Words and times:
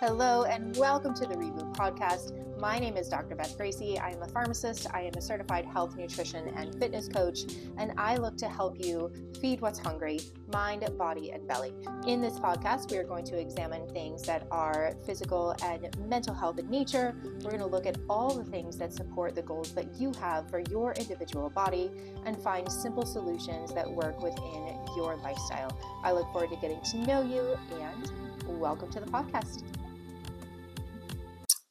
Hello, 0.00 0.44
and 0.44 0.74
welcome 0.78 1.12
to 1.12 1.26
the 1.26 1.34
Reboot 1.34 1.76
Podcast. 1.76 2.32
My 2.58 2.78
name 2.78 2.96
is 2.96 3.06
Dr. 3.06 3.34
Beth 3.34 3.58
Gracey. 3.58 4.00
I 4.00 4.12
am 4.12 4.22
a 4.22 4.28
pharmacist, 4.28 4.86
I 4.94 5.02
am 5.02 5.12
a 5.12 5.20
certified 5.20 5.66
health, 5.66 5.94
nutrition, 5.94 6.48
and 6.56 6.74
fitness 6.76 7.06
coach, 7.06 7.40
and 7.76 7.92
I 7.98 8.16
look 8.16 8.38
to 8.38 8.48
help 8.48 8.82
you 8.82 9.12
feed 9.42 9.60
what's 9.60 9.78
hungry 9.78 10.20
mind, 10.50 10.88
body, 10.96 11.32
and 11.32 11.46
belly. 11.46 11.74
In 12.06 12.22
this 12.22 12.38
podcast, 12.38 12.90
we 12.90 12.96
are 12.96 13.04
going 13.04 13.26
to 13.26 13.38
examine 13.38 13.86
things 13.90 14.22
that 14.22 14.46
are 14.50 14.94
physical 15.04 15.54
and 15.62 15.94
mental 16.08 16.34
health 16.34 16.58
in 16.58 16.70
nature. 16.70 17.14
We're 17.42 17.50
going 17.50 17.58
to 17.58 17.66
look 17.66 17.84
at 17.84 17.98
all 18.08 18.34
the 18.34 18.50
things 18.50 18.78
that 18.78 18.94
support 18.94 19.34
the 19.34 19.42
goals 19.42 19.74
that 19.74 20.00
you 20.00 20.14
have 20.18 20.48
for 20.48 20.60
your 20.70 20.94
individual 20.94 21.50
body 21.50 21.90
and 22.24 22.42
find 22.42 22.72
simple 22.72 23.04
solutions 23.04 23.74
that 23.74 23.90
work 23.90 24.22
within 24.22 24.78
your 24.96 25.16
lifestyle. 25.16 25.78
I 26.02 26.12
look 26.12 26.32
forward 26.32 26.48
to 26.52 26.56
getting 26.56 26.80
to 26.80 26.96
know 27.06 27.20
you 27.20 27.54
and 27.78 28.58
welcome 28.58 28.90
to 28.92 29.00
the 29.00 29.06
podcast. 29.06 29.62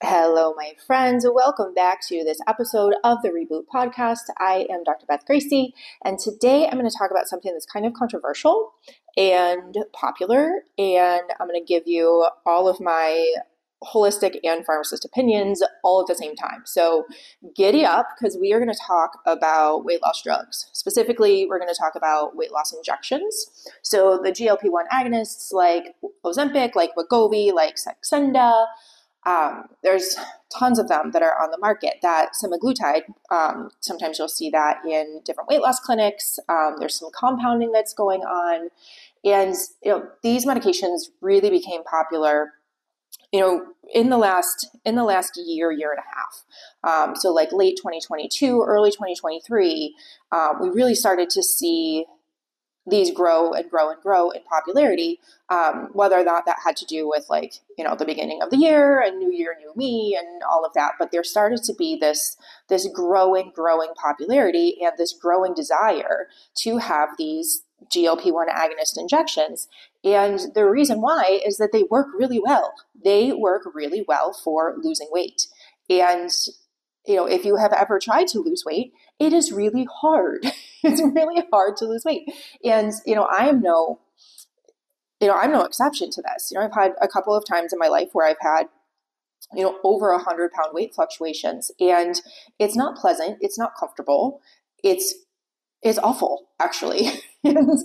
Hello, 0.01 0.53
my 0.55 0.75
friends. 0.87 1.25
Welcome 1.29 1.73
back 1.73 1.99
to 2.07 2.23
this 2.23 2.39
episode 2.47 2.93
of 3.03 3.17
the 3.21 3.27
Reboot 3.27 3.65
Podcast. 3.67 4.29
I 4.37 4.65
am 4.69 4.85
Dr. 4.85 5.05
Beth 5.05 5.25
Gracey, 5.29 5.73
and 6.05 6.17
today 6.17 6.65
I'm 6.65 6.79
going 6.79 6.89
to 6.89 6.97
talk 6.97 7.11
about 7.11 7.27
something 7.27 7.51
that's 7.51 7.65
kind 7.65 7.85
of 7.85 7.91
controversial 7.91 8.71
and 9.17 9.75
popular, 9.91 10.63
and 10.77 11.23
I'm 11.37 11.49
going 11.49 11.59
to 11.59 11.67
give 11.67 11.83
you 11.85 12.25
all 12.45 12.69
of 12.69 12.79
my 12.79 13.29
holistic 13.83 14.39
and 14.41 14.65
pharmacist 14.65 15.03
opinions 15.03 15.61
all 15.83 15.99
at 15.99 16.07
the 16.07 16.15
same 16.15 16.33
time. 16.33 16.61
So, 16.63 17.05
giddy 17.53 17.83
up 17.83 18.07
because 18.17 18.37
we 18.37 18.53
are 18.53 18.59
going 18.59 18.71
to 18.71 18.81
talk 18.87 19.19
about 19.25 19.83
weight 19.83 20.01
loss 20.01 20.23
drugs. 20.23 20.69
Specifically, 20.71 21.45
we're 21.45 21.59
going 21.59 21.73
to 21.73 21.77
talk 21.77 21.95
about 21.95 22.37
weight 22.37 22.53
loss 22.53 22.73
injections. 22.73 23.67
So, 23.81 24.17
the 24.23 24.31
GLP 24.31 24.71
1 24.71 24.85
agonists 24.93 25.51
like 25.51 25.95
Ozempic, 26.23 26.75
like 26.75 26.91
Wegovy, 26.95 27.51
like 27.51 27.75
Saxenda 27.75 28.65
um, 29.29 29.65
there's 29.83 30.15
tons 30.57 30.79
of 30.79 30.87
them 30.87 31.11
that 31.11 31.21
are 31.21 31.39
on 31.41 31.51
the 31.51 31.57
market. 31.59 31.95
That 32.01 32.31
semaglutide, 32.33 33.03
um, 33.29 33.69
sometimes 33.79 34.17
you'll 34.17 34.27
see 34.27 34.49
that 34.49 34.77
in 34.83 35.21
different 35.23 35.49
weight 35.49 35.61
loss 35.61 35.79
clinics. 35.79 36.39
Um, 36.49 36.77
there's 36.79 36.95
some 36.95 37.09
compounding 37.13 37.71
that's 37.71 37.93
going 37.93 38.21
on, 38.21 38.69
and 39.23 39.55
you 39.83 39.91
know 39.91 40.07
these 40.23 40.45
medications 40.45 41.09
really 41.21 41.51
became 41.51 41.83
popular. 41.83 42.53
You 43.31 43.41
know, 43.41 43.67
in 43.93 44.09
the 44.09 44.17
last 44.17 44.67
in 44.83 44.95
the 44.95 45.03
last 45.03 45.33
year, 45.37 45.71
year 45.71 45.91
and 45.91 45.99
a 45.99 46.15
half. 46.15 47.09
Um, 47.09 47.15
so, 47.15 47.31
like 47.31 47.51
late 47.51 47.77
2022, 47.77 48.63
early 48.67 48.89
2023, 48.89 49.95
uh, 50.31 50.53
we 50.59 50.69
really 50.69 50.95
started 50.95 51.29
to 51.31 51.43
see 51.43 52.05
these 52.89 53.11
grow 53.11 53.53
and 53.53 53.69
grow 53.69 53.89
and 53.89 54.01
grow 54.01 54.29
in 54.31 54.41
popularity, 54.43 55.19
um, 55.49 55.89
whether 55.93 56.17
or 56.17 56.23
not 56.23 56.45
that 56.45 56.57
had 56.65 56.75
to 56.77 56.85
do 56.85 57.07
with 57.07 57.25
like 57.29 57.55
you 57.77 57.83
know 57.83 57.95
the 57.95 58.05
beginning 58.05 58.41
of 58.41 58.49
the 58.49 58.57
year 58.57 59.01
and 59.01 59.17
New 59.19 59.31
Year, 59.31 59.55
New 59.59 59.73
Me, 59.75 60.17
and 60.19 60.41
all 60.43 60.65
of 60.65 60.73
that. 60.73 60.93
But 60.99 61.11
there 61.11 61.23
started 61.23 61.63
to 61.63 61.73
be 61.73 61.97
this 61.99 62.37
this 62.67 62.87
growing, 62.93 63.51
growing 63.55 63.93
popularity 63.95 64.77
and 64.81 64.93
this 64.97 65.13
growing 65.13 65.53
desire 65.53 66.27
to 66.63 66.77
have 66.77 67.09
these 67.17 67.63
GLP 67.93 68.33
one 68.33 68.49
agonist 68.49 68.97
injections. 68.97 69.67
And 70.03 70.39
the 70.55 70.65
reason 70.65 71.01
why 71.01 71.41
is 71.45 71.57
that 71.57 71.71
they 71.71 71.83
work 71.83 72.07
really 72.17 72.39
well. 72.39 72.73
They 73.03 73.31
work 73.31 73.63
really 73.73 74.03
well 74.07 74.33
for 74.33 74.75
losing 74.81 75.07
weight. 75.11 75.47
And 75.89 76.29
you 77.09 77.15
know, 77.15 77.25
if 77.25 77.43
you 77.43 77.55
have 77.55 77.73
ever 77.73 77.99
tried 77.99 78.27
to 78.27 78.39
lose 78.39 78.63
weight, 78.63 78.93
it 79.19 79.33
is 79.33 79.51
really 79.51 79.87
hard. 79.91 80.45
it's 80.83 81.01
really 81.01 81.43
hard 81.51 81.75
to 81.77 81.85
lose 81.85 82.05
weight. 82.05 82.31
And, 82.63 82.93
you 83.03 83.15
know, 83.15 83.23
I 83.23 83.49
am 83.49 83.61
no, 83.61 83.99
you 85.19 85.27
know, 85.27 85.33
I'm 85.33 85.51
no 85.51 85.63
exception 85.63 86.11
to 86.11 86.21
this. 86.21 86.51
You 86.51 86.59
know, 86.59 86.65
I've 86.65 86.73
had 86.73 86.91
a 87.01 87.07
couple 87.07 87.35
of 87.35 87.45
times 87.47 87.73
in 87.73 87.79
my 87.79 87.87
life 87.87 88.09
where 88.13 88.27
I've 88.27 88.37
had, 88.39 88.67
you 89.55 89.63
know, 89.63 89.79
over 89.83 90.11
a 90.11 90.19
hundred 90.19 90.51
pound 90.51 90.69
weight 90.71 90.93
fluctuations. 90.93 91.71
And 91.79 92.21
it's 92.59 92.75
not 92.75 92.95
pleasant. 92.95 93.39
It's 93.41 93.57
not 93.57 93.71
comfortable. 93.77 94.39
It's, 94.83 95.15
it's 95.81 95.97
awful, 95.97 96.49
actually. 96.59 97.07
and, 97.43 97.79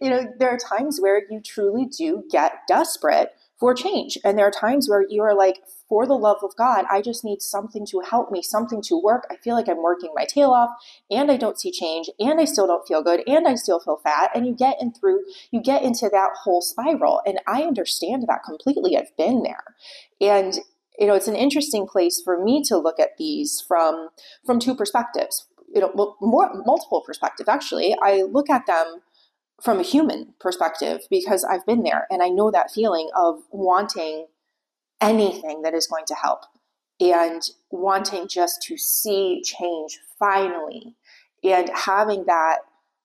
you 0.00 0.08
know, 0.08 0.24
there 0.38 0.50
are 0.50 0.58
times 0.58 1.00
where 1.00 1.20
you 1.28 1.40
truly 1.44 1.86
do 1.86 2.22
get 2.30 2.52
desperate 2.68 3.32
for 3.58 3.74
change. 3.74 4.18
And 4.24 4.38
there 4.38 4.46
are 4.46 4.50
times 4.50 4.88
where 4.88 5.04
you 5.08 5.22
are 5.22 5.34
like, 5.34 5.60
for 5.88 6.06
the 6.06 6.14
love 6.14 6.38
of 6.42 6.54
God, 6.56 6.84
I 6.90 7.00
just 7.00 7.24
need 7.24 7.40
something 7.40 7.86
to 7.86 8.00
help 8.00 8.30
me, 8.30 8.42
something 8.42 8.82
to 8.82 9.00
work. 9.02 9.26
I 9.30 9.36
feel 9.36 9.54
like 9.54 9.68
I'm 9.68 9.82
working 9.82 10.10
my 10.14 10.26
tail 10.26 10.50
off 10.50 10.70
and 11.10 11.30
I 11.30 11.38
don't 11.38 11.58
see 11.58 11.70
change 11.70 12.10
and 12.20 12.38
I 12.38 12.44
still 12.44 12.66
don't 12.66 12.86
feel 12.86 13.02
good 13.02 13.22
and 13.26 13.48
I 13.48 13.54
still 13.54 13.80
feel 13.80 13.96
fat. 13.96 14.30
And 14.34 14.46
you 14.46 14.54
get 14.54 14.76
in 14.82 14.92
through, 14.92 15.24
you 15.50 15.62
get 15.62 15.82
into 15.82 16.10
that 16.12 16.30
whole 16.42 16.60
spiral. 16.60 17.22
And 17.24 17.40
I 17.46 17.62
understand 17.62 18.24
that 18.28 18.44
completely. 18.44 18.98
I've 18.98 19.16
been 19.16 19.42
there. 19.42 19.64
And 20.20 20.58
you 20.98 21.06
know, 21.06 21.14
it's 21.14 21.28
an 21.28 21.36
interesting 21.36 21.86
place 21.86 22.20
for 22.20 22.42
me 22.42 22.62
to 22.64 22.76
look 22.76 22.98
at 22.98 23.16
these 23.18 23.60
from 23.66 24.08
from 24.44 24.58
two 24.58 24.74
perspectives. 24.74 25.46
You 25.72 25.82
know, 25.82 26.16
more 26.20 26.50
multiple 26.66 27.02
perspectives 27.06 27.48
actually. 27.48 27.96
I 28.02 28.22
look 28.22 28.50
at 28.50 28.66
them 28.66 29.00
from 29.62 29.80
a 29.80 29.84
human 29.84 30.34
perspective 30.40 31.00
because 31.10 31.44
I've 31.44 31.66
been 31.66 31.82
there 31.82 32.06
and 32.10 32.22
I 32.22 32.28
know 32.28 32.50
that 32.50 32.70
feeling 32.70 33.08
of 33.16 33.42
wanting 33.50 34.26
anything 35.00 35.62
that 35.62 35.74
is 35.74 35.86
going 35.86 36.06
to 36.06 36.14
help 36.14 36.40
and 37.00 37.42
wanting 37.70 38.28
just 38.28 38.62
to 38.62 38.76
see 38.76 39.42
change 39.42 39.98
finally 40.18 40.96
and 41.42 41.70
having 41.74 42.24
that 42.26 42.58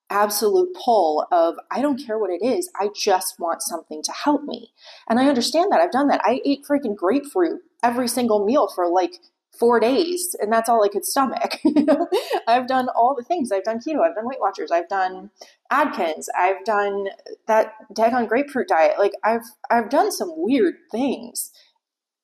absolute 0.09 0.75
pull 0.75 1.25
of 1.31 1.55
I 1.71 1.81
don't 1.81 2.03
care 2.03 2.19
what 2.19 2.29
it 2.29 2.45
is, 2.45 2.69
I 2.79 2.89
just 2.95 3.39
want 3.39 3.61
something 3.61 4.03
to 4.03 4.11
help 4.11 4.43
me. 4.43 4.71
And 5.09 5.19
I 5.19 5.27
understand 5.27 5.71
that. 5.71 5.81
I've 5.81 5.91
done 5.91 6.07
that. 6.07 6.21
I 6.23 6.39
ate 6.45 6.65
freaking 6.69 6.95
grapefruit 6.95 7.61
every 7.81 8.07
single 8.07 8.45
meal 8.45 8.67
for 8.73 8.87
like 8.87 9.15
four 9.59 9.79
days 9.79 10.35
and 10.39 10.51
that's 10.51 10.67
all 10.67 10.83
I 10.83 10.89
could 10.89 11.05
stomach. 11.05 11.59
I've 12.47 12.67
done 12.67 12.89
all 12.95 13.15
the 13.15 13.23
things. 13.23 13.51
I've 13.51 13.63
done 13.63 13.79
keto, 13.79 14.01
I've 14.01 14.15
done 14.15 14.27
Weight 14.27 14.41
Watchers, 14.41 14.71
I've 14.71 14.89
done 14.89 15.29
Atkins, 15.69 16.29
I've 16.37 16.63
done 16.65 17.07
that 17.47 17.73
daggone 17.93 18.27
grapefruit 18.27 18.67
diet. 18.67 18.97
Like 18.97 19.13
I've 19.23 19.45
I've 19.69 19.89
done 19.89 20.11
some 20.11 20.33
weird 20.35 20.75
things 20.91 21.51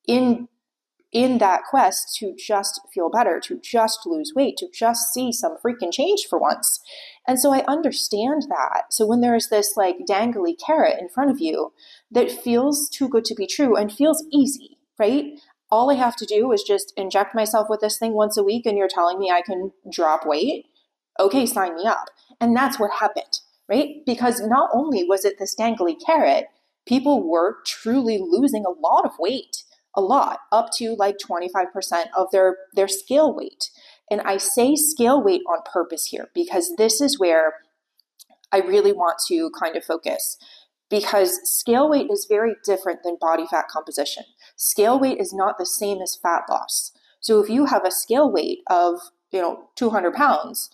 in 0.08 0.48
in 1.12 1.40
that 1.40 1.64
quest 1.68 2.16
to 2.18 2.36
just 2.38 2.82
feel 2.94 3.10
better, 3.10 3.40
to 3.40 3.60
just 3.60 4.06
lose 4.06 4.34
weight, 4.36 4.58
to 4.58 4.68
just 4.72 5.12
see 5.12 5.32
some 5.32 5.58
freaking 5.58 5.92
change 5.92 6.28
for 6.30 6.38
once. 6.38 6.82
And 7.28 7.40
so 7.40 7.52
I 7.54 7.64
understand 7.68 8.44
that. 8.50 8.94
So 8.94 9.08
when 9.08 9.22
there's 9.22 9.50
this 9.50 9.76
like 9.76 10.06
dangly 10.08 10.54
carrot 10.64 11.00
in 11.00 11.10
front 11.10 11.32
of 11.32 11.40
you 11.40 11.74
that 12.12 12.32
feels 12.32 12.90
too 12.90 13.10
good 13.10 13.26
to 13.26 13.36
be 13.36 13.48
true 13.48 13.76
and 13.76 13.92
feels 13.92 14.24
easy, 14.32 14.78
right? 15.00 15.40
All 15.72 15.92
I 15.92 15.96
have 15.96 16.16
to 16.18 16.26
do 16.26 16.52
is 16.52 16.64
just 16.64 16.94
inject 16.98 17.36
myself 17.36 17.68
with 17.70 17.82
this 17.82 17.98
thing 17.98 18.14
once 18.14 18.38
a 18.38 18.44
week 18.44 18.66
and 18.66 18.78
you're 18.78 18.88
telling 18.88 19.20
me 19.20 19.32
I 19.32 19.42
can 19.42 19.72
drop 19.92 20.26
weight. 20.26 20.66
Okay, 21.20 21.46
sign 21.46 21.76
me 21.76 21.86
up. 21.86 22.10
And 22.42 22.56
that's 22.56 22.80
what 22.80 22.92
happened, 23.00 23.40
right? 23.68 23.98
Because 24.06 24.42
not 24.42 24.70
only 24.74 25.04
was 25.04 25.26
it 25.26 25.38
this 25.38 25.56
dangly 25.56 25.96
carrot, 26.04 26.48
people 26.88 27.30
were 27.30 27.58
truly 27.66 28.18
losing 28.18 28.66
a 28.66 28.70
lot 28.70 29.06
of 29.06 29.12
weight 29.20 29.64
a 29.96 30.02
lot, 30.02 30.40
up 30.52 30.70
to 30.78 30.96
like 30.96 31.18
25% 31.18 32.06
of 32.16 32.28
their, 32.32 32.58
their 32.74 32.88
scale 32.88 33.36
weight. 33.36 33.70
And 34.10 34.22
I 34.22 34.38
say 34.38 34.76
scale 34.76 35.22
weight 35.22 35.42
on 35.48 35.60
purpose 35.72 36.06
here 36.06 36.30
because 36.34 36.74
this 36.78 37.02
is 37.02 37.20
where 37.20 37.54
I 38.52 38.60
really 38.60 38.92
want 38.92 39.18
to 39.28 39.52
kind 39.60 39.76
of 39.76 39.84
focus 39.84 40.38
because 40.90 41.40
scale 41.44 41.90
weight 41.90 42.10
is 42.10 42.26
very 42.28 42.56
different 42.64 43.04
than 43.04 43.18
body 43.20 43.46
fat 43.50 43.68
composition. 43.68 44.24
Scale 44.56 45.00
weight 45.00 45.20
is 45.20 45.34
not 45.34 45.58
the 45.58 45.66
same 45.66 46.02
as 46.02 46.18
fat 46.22 46.44
loss. 46.50 46.92
So 47.20 47.40
if 47.40 47.50
you 47.50 47.66
have 47.66 47.86
a 47.86 47.92
scale 47.92 48.32
weight 48.32 48.60
of, 48.68 49.00
you 49.32 49.42
know, 49.42 49.70
200 49.76 50.14
pounds 50.14 50.70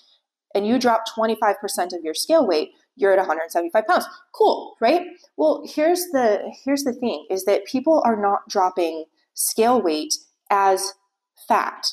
and 0.53 0.65
you 0.65 0.79
drop 0.79 1.03
25% 1.17 1.55
of 1.93 2.03
your 2.03 2.13
scale 2.13 2.47
weight, 2.47 2.71
you're 2.95 3.11
at 3.11 3.17
175 3.17 3.87
pounds. 3.87 4.05
Cool, 4.33 4.77
right? 4.79 5.01
Well, 5.37 5.63
here's 5.65 5.99
the 6.11 6.53
here's 6.63 6.83
the 6.83 6.93
thing 6.93 7.25
is 7.29 7.43
that 7.45 7.65
people 7.65 8.01
are 8.05 8.15
not 8.15 8.47
dropping 8.47 9.05
scale 9.33 9.81
weight 9.81 10.13
as 10.49 10.93
fat. 11.47 11.87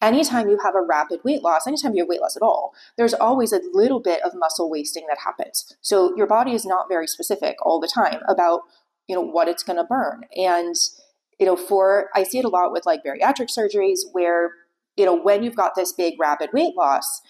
Anytime 0.00 0.48
you 0.48 0.58
have 0.62 0.74
a 0.74 0.82
rapid 0.82 1.20
weight 1.24 1.42
loss, 1.42 1.66
anytime 1.66 1.94
you 1.94 2.02
have 2.02 2.08
weight 2.08 2.20
loss 2.20 2.36
at 2.36 2.42
all, 2.42 2.72
there's 2.96 3.14
always 3.14 3.52
a 3.52 3.60
little 3.72 4.00
bit 4.00 4.22
of 4.22 4.32
muscle 4.34 4.70
wasting 4.70 5.06
that 5.08 5.18
happens. 5.24 5.76
So 5.80 6.16
your 6.16 6.26
body 6.26 6.52
is 6.52 6.64
not 6.64 6.88
very 6.88 7.08
specific 7.08 7.56
all 7.62 7.80
the 7.80 7.90
time 7.92 8.20
about, 8.28 8.60
you 9.08 9.16
know, 9.16 9.22
what 9.22 9.48
it's 9.48 9.64
going 9.64 9.78
to 9.78 9.84
burn. 9.84 10.22
And 10.36 10.76
you 11.38 11.46
know, 11.46 11.56
for 11.56 12.08
I 12.14 12.24
see 12.24 12.38
it 12.38 12.44
a 12.44 12.48
lot 12.48 12.72
with 12.72 12.84
like 12.86 13.04
bariatric 13.04 13.48
surgeries 13.48 14.00
where, 14.12 14.52
you 14.96 15.04
know, 15.04 15.14
when 15.14 15.42
you've 15.42 15.56
got 15.56 15.74
this 15.74 15.92
big 15.92 16.14
rapid 16.18 16.50
weight 16.52 16.76
loss, 16.76 17.22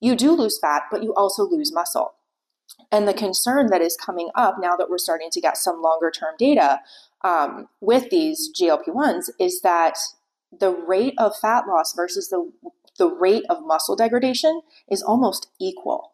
you 0.00 0.16
do 0.16 0.32
lose 0.32 0.58
fat, 0.58 0.82
but 0.90 1.02
you 1.02 1.14
also 1.14 1.44
lose 1.44 1.72
muscle. 1.72 2.14
And 2.90 3.06
the 3.06 3.14
concern 3.14 3.68
that 3.68 3.80
is 3.80 3.96
coming 3.96 4.30
up 4.34 4.56
now 4.60 4.76
that 4.76 4.90
we're 4.90 4.98
starting 4.98 5.30
to 5.30 5.40
get 5.40 5.56
some 5.56 5.80
longer 5.80 6.10
term 6.10 6.34
data 6.38 6.80
um, 7.22 7.68
with 7.80 8.10
these 8.10 8.50
GLP 8.52 8.88
1s 8.88 9.30
is 9.38 9.60
that 9.60 9.96
the 10.56 10.70
rate 10.70 11.14
of 11.18 11.36
fat 11.36 11.66
loss 11.66 11.94
versus 11.94 12.28
the, 12.28 12.50
the 12.98 13.08
rate 13.08 13.44
of 13.48 13.64
muscle 13.64 13.96
degradation 13.96 14.62
is 14.90 15.02
almost 15.02 15.48
equal. 15.60 16.12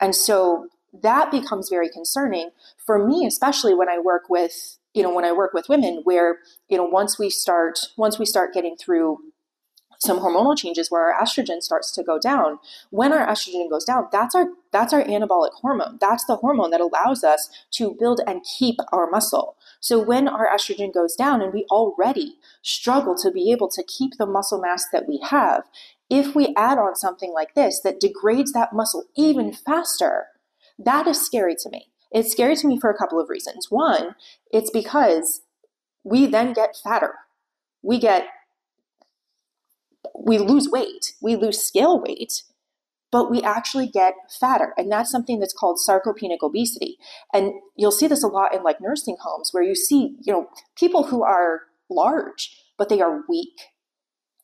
And 0.00 0.14
so 0.14 0.68
that 1.02 1.30
becomes 1.30 1.68
very 1.68 1.88
concerning 1.88 2.50
for 2.84 3.04
me, 3.04 3.26
especially 3.26 3.74
when 3.74 3.88
I 3.88 3.98
work 3.98 4.24
with 4.28 4.78
you 4.94 5.02
know 5.02 5.14
when 5.14 5.24
I 5.24 5.32
work 5.32 5.52
with 5.52 5.68
women 5.68 6.00
where 6.04 6.38
you 6.68 6.76
know 6.76 6.84
once 6.84 7.18
we 7.18 7.30
start 7.30 7.78
once 7.96 8.18
we 8.18 8.24
start 8.24 8.54
getting 8.54 8.76
through 8.76 9.18
some 10.00 10.20
hormonal 10.20 10.56
changes 10.56 10.90
where 10.90 11.12
our 11.12 11.22
estrogen 11.22 11.60
starts 11.60 11.92
to 11.92 12.02
go 12.02 12.18
down 12.18 12.58
when 12.90 13.12
our 13.12 13.26
estrogen 13.26 13.68
goes 13.68 13.84
down 13.84 14.08
that's 14.10 14.34
our 14.34 14.46
that's 14.72 14.92
our 14.92 15.04
anabolic 15.04 15.52
hormone 15.60 15.98
that's 16.00 16.24
the 16.24 16.36
hormone 16.36 16.70
that 16.70 16.80
allows 16.80 17.22
us 17.22 17.50
to 17.70 17.94
build 17.98 18.20
and 18.26 18.42
keep 18.44 18.76
our 18.92 19.10
muscle 19.10 19.56
so 19.80 20.02
when 20.02 20.28
our 20.28 20.48
estrogen 20.48 20.92
goes 20.92 21.14
down 21.14 21.40
and 21.40 21.52
we 21.52 21.64
already 21.70 22.36
struggle 22.62 23.16
to 23.16 23.30
be 23.30 23.52
able 23.52 23.68
to 23.68 23.82
keep 23.82 24.12
the 24.18 24.26
muscle 24.26 24.60
mass 24.60 24.86
that 24.92 25.08
we 25.08 25.20
have 25.30 25.64
if 26.10 26.34
we 26.34 26.54
add 26.56 26.78
on 26.78 26.94
something 26.94 27.32
like 27.32 27.54
this 27.54 27.80
that 27.80 28.00
degrades 28.00 28.52
that 28.52 28.72
muscle 28.72 29.04
even 29.16 29.52
faster 29.52 30.26
that 30.78 31.06
is 31.06 31.24
scary 31.24 31.56
to 31.56 31.70
me. 31.70 31.88
It's 32.10 32.32
scary 32.32 32.56
to 32.56 32.66
me 32.66 32.78
for 32.78 32.88
a 32.90 32.96
couple 32.96 33.20
of 33.20 33.28
reasons. 33.28 33.70
One 33.70 34.14
it's 34.52 34.70
because 34.70 35.42
we 36.04 36.26
then 36.26 36.52
get 36.52 36.76
fatter. 36.82 37.14
We 37.82 37.98
get 37.98 38.26
we 40.14 40.38
lose 40.38 40.68
weight, 40.68 41.14
we 41.20 41.36
lose 41.36 41.62
scale 41.62 42.00
weight, 42.00 42.42
but 43.10 43.30
we 43.30 43.42
actually 43.42 43.86
get 43.86 44.14
fatter. 44.38 44.74
And 44.76 44.90
that's 44.90 45.10
something 45.10 45.40
that's 45.40 45.54
called 45.54 45.78
sarcopenic 45.78 46.42
obesity. 46.42 46.98
And 47.32 47.54
you'll 47.76 47.92
see 47.92 48.06
this 48.06 48.22
a 48.22 48.28
lot 48.28 48.54
in 48.54 48.62
like 48.62 48.80
nursing 48.80 49.16
homes 49.20 49.50
where 49.52 49.62
you 49.62 49.74
see, 49.74 50.16
you 50.20 50.32
know, 50.32 50.48
people 50.76 51.04
who 51.04 51.22
are 51.22 51.62
large, 51.88 52.56
but 52.76 52.88
they 52.88 53.00
are 53.00 53.22
weak. 53.28 53.60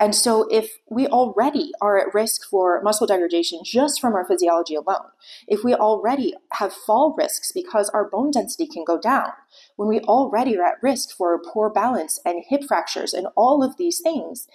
And 0.00 0.12
so, 0.12 0.49
if 0.50 0.78
we 0.90 1.06
already 1.06 1.70
are 1.81 1.96
at 1.96 2.12
risk 2.12 2.40
for 2.50 2.82
muscle 2.82 3.06
degradation 3.06 3.61
just 3.64 4.00
from 4.00 4.14
our 4.14 4.26
physiology 4.26 4.75
alone, 4.75 5.06
if 5.46 5.62
we 5.62 5.72
already 5.72 6.34
have 6.55 6.72
fall 6.72 7.14
risks 7.16 7.52
because 7.52 7.88
our 7.90 8.11
bone 8.11 8.32
density 8.32 8.66
can 8.66 8.82
go 8.84 8.99
down, 8.99 9.31
when 9.76 9.88
we 9.88 10.00
already 10.00 10.58
are 10.58 10.66
at 10.66 10.82
risk 10.82 11.16
for 11.16 11.40
poor 11.40 11.70
balance 11.70 12.19
and 12.25 12.44
hip 12.49 12.64
fractures 12.66 13.14
and 13.14 13.28
all 13.37 13.62
of 13.62 13.76
these 13.76 14.00
things, 14.00 14.49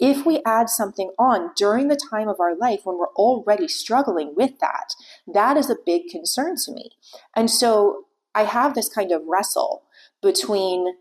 if 0.00 0.24
we 0.24 0.40
add 0.46 0.70
something 0.70 1.12
on 1.18 1.50
during 1.54 1.88
the 1.88 2.00
time 2.10 2.28
of 2.28 2.40
our 2.40 2.56
life 2.56 2.80
when 2.84 2.98
we're 2.98 3.14
already 3.14 3.68
struggling 3.68 4.34
with 4.34 4.58
that, 4.60 4.94
that 5.32 5.56
is 5.56 5.68
a 5.68 5.76
big 5.84 6.08
concern 6.10 6.56
to 6.64 6.72
me. 6.72 6.92
And 7.36 7.50
so 7.50 8.06
I 8.34 8.44
have 8.44 8.74
this 8.74 8.88
kind 8.88 9.12
of 9.12 9.22
wrestle 9.26 9.82
between 10.22 10.94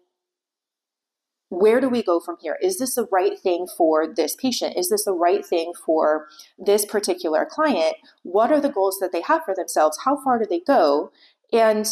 where 1.49 1.81
do 1.81 1.89
we 1.89 2.03
go 2.03 2.19
from 2.19 2.37
here? 2.41 2.57
Is 2.61 2.77
this 2.77 2.95
the 2.95 3.07
right 3.11 3.39
thing 3.39 3.67
for 3.75 4.05
this 4.05 4.35
patient? 4.35 4.77
Is 4.77 4.89
this 4.89 5.05
the 5.05 5.13
right 5.13 5.43
thing 5.43 5.73
for 5.85 6.27
this 6.59 6.85
particular 6.85 7.47
client? 7.49 7.95
What 8.21 8.51
are 8.51 8.61
the 8.61 8.69
goals 8.69 8.99
that 8.99 9.11
they 9.11 9.21
have 9.21 9.45
for 9.45 9.55
themselves? 9.55 9.97
How 10.05 10.21
far 10.23 10.37
do 10.37 10.45
they 10.47 10.59
go? 10.59 11.11
And 11.51 11.91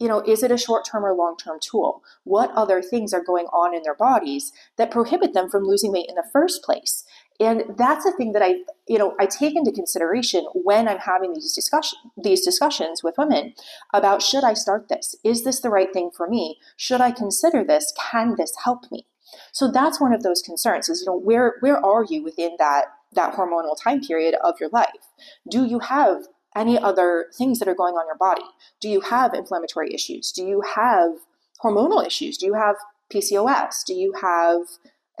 you 0.00 0.08
know, 0.08 0.20
is 0.20 0.42
it 0.42 0.50
a 0.50 0.58
short 0.58 0.84
term 0.84 1.04
or 1.04 1.14
long 1.14 1.36
term 1.36 1.58
tool? 1.60 2.02
What 2.24 2.50
other 2.52 2.82
things 2.82 3.12
are 3.12 3.22
going 3.22 3.46
on 3.46 3.74
in 3.74 3.82
their 3.82 3.94
bodies 3.94 4.52
that 4.76 4.90
prohibit 4.90 5.34
them 5.34 5.48
from 5.48 5.64
losing 5.64 5.92
weight 5.92 6.06
in 6.08 6.16
the 6.16 6.28
first 6.32 6.62
place? 6.62 7.04
And 7.40 7.64
that's 7.76 8.04
the 8.04 8.12
thing 8.12 8.32
that 8.32 8.42
I, 8.42 8.56
you 8.86 8.98
know, 8.98 9.14
I 9.18 9.26
take 9.26 9.56
into 9.56 9.72
consideration 9.72 10.46
when 10.54 10.86
I'm 10.88 10.98
having 10.98 11.34
these 11.34 11.52
discussion 11.52 11.98
these 12.16 12.44
discussions 12.44 13.02
with 13.02 13.16
women 13.18 13.54
about 13.92 14.22
should 14.22 14.44
I 14.44 14.54
start 14.54 14.88
this? 14.88 15.16
Is 15.24 15.42
this 15.42 15.60
the 15.60 15.70
right 15.70 15.92
thing 15.92 16.10
for 16.16 16.28
me? 16.28 16.58
Should 16.76 17.00
I 17.00 17.10
consider 17.10 17.64
this? 17.64 17.92
Can 18.10 18.36
this 18.36 18.52
help 18.64 18.90
me? 18.90 19.06
So 19.52 19.70
that's 19.70 20.00
one 20.00 20.12
of 20.12 20.22
those 20.22 20.42
concerns 20.42 20.88
is, 20.88 21.00
you 21.00 21.06
know, 21.06 21.18
where 21.18 21.56
where 21.60 21.84
are 21.84 22.04
you 22.04 22.22
within 22.22 22.56
that 22.58 22.86
that 23.12 23.34
hormonal 23.34 23.76
time 23.82 24.00
period 24.00 24.36
of 24.42 24.54
your 24.60 24.70
life? 24.70 24.88
Do 25.48 25.64
you 25.64 25.80
have 25.80 26.24
any 26.54 26.78
other 26.78 27.26
things 27.36 27.58
that 27.58 27.68
are 27.68 27.74
going 27.74 27.94
on 27.94 28.06
your 28.06 28.16
body? 28.16 28.44
Do 28.80 28.88
you 28.88 29.00
have 29.00 29.34
inflammatory 29.34 29.92
issues? 29.92 30.32
Do 30.32 30.44
you 30.44 30.62
have 30.74 31.12
hormonal 31.62 32.06
issues? 32.06 32.36
Do 32.36 32.46
you 32.46 32.54
have 32.54 32.76
PCOS? 33.12 33.84
Do 33.86 33.94
you 33.94 34.14
have 34.20 34.62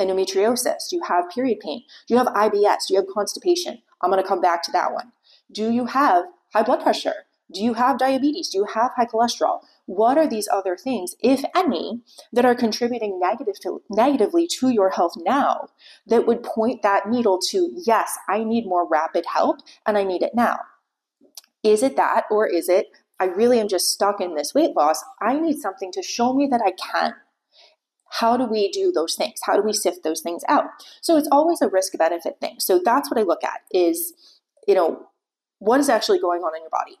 endometriosis? 0.00 0.88
Do 0.90 0.96
you 0.96 1.02
have 1.08 1.30
period 1.30 1.60
pain? 1.60 1.82
Do 2.06 2.14
you 2.14 2.18
have 2.18 2.28
IBS? 2.28 2.86
Do 2.88 2.94
you 2.94 3.00
have 3.00 3.08
constipation? 3.08 3.82
I'm 4.00 4.10
going 4.10 4.22
to 4.22 4.28
come 4.28 4.40
back 4.40 4.62
to 4.64 4.72
that 4.72 4.92
one. 4.92 5.12
Do 5.50 5.70
you 5.70 5.86
have 5.86 6.24
high 6.52 6.62
blood 6.62 6.82
pressure? 6.82 7.26
Do 7.52 7.62
you 7.62 7.74
have 7.74 7.98
diabetes? 7.98 8.48
Do 8.48 8.58
you 8.58 8.66
have 8.74 8.92
high 8.96 9.06
cholesterol? 9.06 9.60
What 9.86 10.16
are 10.16 10.26
these 10.26 10.48
other 10.50 10.76
things, 10.76 11.14
if 11.20 11.44
any, 11.54 12.00
that 12.32 12.44
are 12.44 12.54
contributing 12.54 13.20
negative 13.20 13.60
to, 13.60 13.82
negatively 13.90 14.46
to 14.58 14.70
your 14.70 14.90
health 14.90 15.12
now 15.16 15.68
that 16.06 16.26
would 16.26 16.42
point 16.42 16.82
that 16.82 17.08
needle 17.08 17.38
to, 17.50 17.70
yes, 17.76 18.16
I 18.28 18.44
need 18.44 18.66
more 18.66 18.88
rapid 18.88 19.26
help 19.32 19.60
and 19.86 19.98
I 19.98 20.04
need 20.04 20.22
it 20.22 20.34
now? 20.34 20.60
Is 21.64 21.82
it 21.82 21.96
that, 21.96 22.24
or 22.30 22.46
is 22.46 22.68
it, 22.68 22.88
I 23.18 23.24
really 23.24 23.58
am 23.58 23.68
just 23.68 23.90
stuck 23.90 24.20
in 24.20 24.34
this 24.34 24.54
weight 24.54 24.76
loss? 24.76 25.02
I 25.20 25.38
need 25.38 25.58
something 25.58 25.90
to 25.92 26.02
show 26.02 26.34
me 26.34 26.46
that 26.50 26.60
I 26.64 26.72
can. 26.72 27.14
How 28.20 28.36
do 28.36 28.44
we 28.44 28.70
do 28.70 28.92
those 28.92 29.14
things? 29.14 29.40
How 29.44 29.56
do 29.56 29.62
we 29.62 29.72
sift 29.72 30.04
those 30.04 30.20
things 30.20 30.44
out? 30.48 30.66
So 31.00 31.16
it's 31.16 31.28
always 31.32 31.60
a 31.62 31.68
risk 31.68 31.94
benefit 31.98 32.38
thing. 32.40 32.56
So 32.58 32.80
that's 32.84 33.10
what 33.10 33.18
I 33.18 33.24
look 33.24 33.42
at 33.42 33.62
is, 33.72 34.12
you 34.68 34.74
know, 34.74 35.08
what 35.58 35.80
is 35.80 35.88
actually 35.88 36.20
going 36.20 36.42
on 36.42 36.54
in 36.54 36.62
your 36.62 36.70
body? 36.70 36.96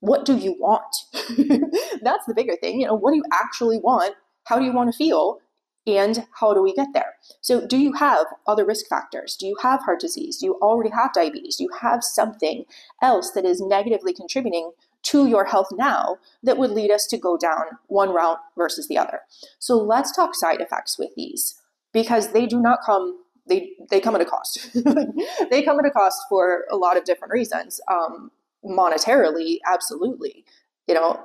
What 0.00 0.24
do 0.24 0.36
you 0.36 0.56
want? 0.58 0.94
that's 2.02 2.26
the 2.26 2.34
bigger 2.34 2.56
thing. 2.56 2.80
You 2.80 2.88
know, 2.88 2.94
what 2.94 3.12
do 3.12 3.16
you 3.16 3.24
actually 3.32 3.78
want? 3.78 4.16
How 4.44 4.58
do 4.58 4.64
you 4.64 4.72
want 4.72 4.92
to 4.92 4.96
feel? 4.96 5.38
And 5.86 6.26
how 6.38 6.52
do 6.52 6.62
we 6.62 6.74
get 6.74 6.88
there? 6.92 7.14
So, 7.40 7.66
do 7.66 7.78
you 7.78 7.92
have 7.94 8.26
other 8.46 8.64
risk 8.64 8.86
factors? 8.88 9.36
Do 9.36 9.46
you 9.46 9.56
have 9.62 9.82
heart 9.82 10.00
disease? 10.00 10.38
Do 10.38 10.46
you 10.46 10.54
already 10.60 10.90
have 10.90 11.12
diabetes? 11.12 11.56
Do 11.56 11.64
you 11.64 11.70
have 11.80 12.04
something 12.04 12.64
else 13.02 13.30
that 13.32 13.44
is 13.44 13.60
negatively 13.60 14.12
contributing 14.12 14.72
to 15.02 15.26
your 15.26 15.46
health 15.46 15.68
now 15.72 16.18
that 16.42 16.58
would 16.58 16.70
lead 16.70 16.90
us 16.90 17.06
to 17.06 17.16
go 17.16 17.38
down 17.38 17.64
one 17.86 18.10
route 18.10 18.38
versus 18.56 18.88
the 18.88 18.98
other? 18.98 19.20
So, 19.58 19.76
let's 19.76 20.14
talk 20.14 20.34
side 20.34 20.60
effects 20.60 20.98
with 20.98 21.14
these 21.16 21.60
because 21.92 22.32
they 22.32 22.46
do 22.46 22.60
not 22.60 22.80
come. 22.84 23.18
They, 23.48 23.72
they 23.90 24.00
come 24.00 24.14
at 24.14 24.20
a 24.20 24.26
cost. 24.26 24.74
they 25.50 25.62
come 25.62 25.78
at 25.80 25.86
a 25.86 25.90
cost 25.90 26.22
for 26.28 26.66
a 26.70 26.76
lot 26.76 26.96
of 26.96 27.04
different 27.04 27.32
reasons. 27.32 27.80
Um, 27.90 28.30
monetarily, 28.64 29.58
absolutely. 29.66 30.44
You 30.90 30.94
know, 30.94 31.20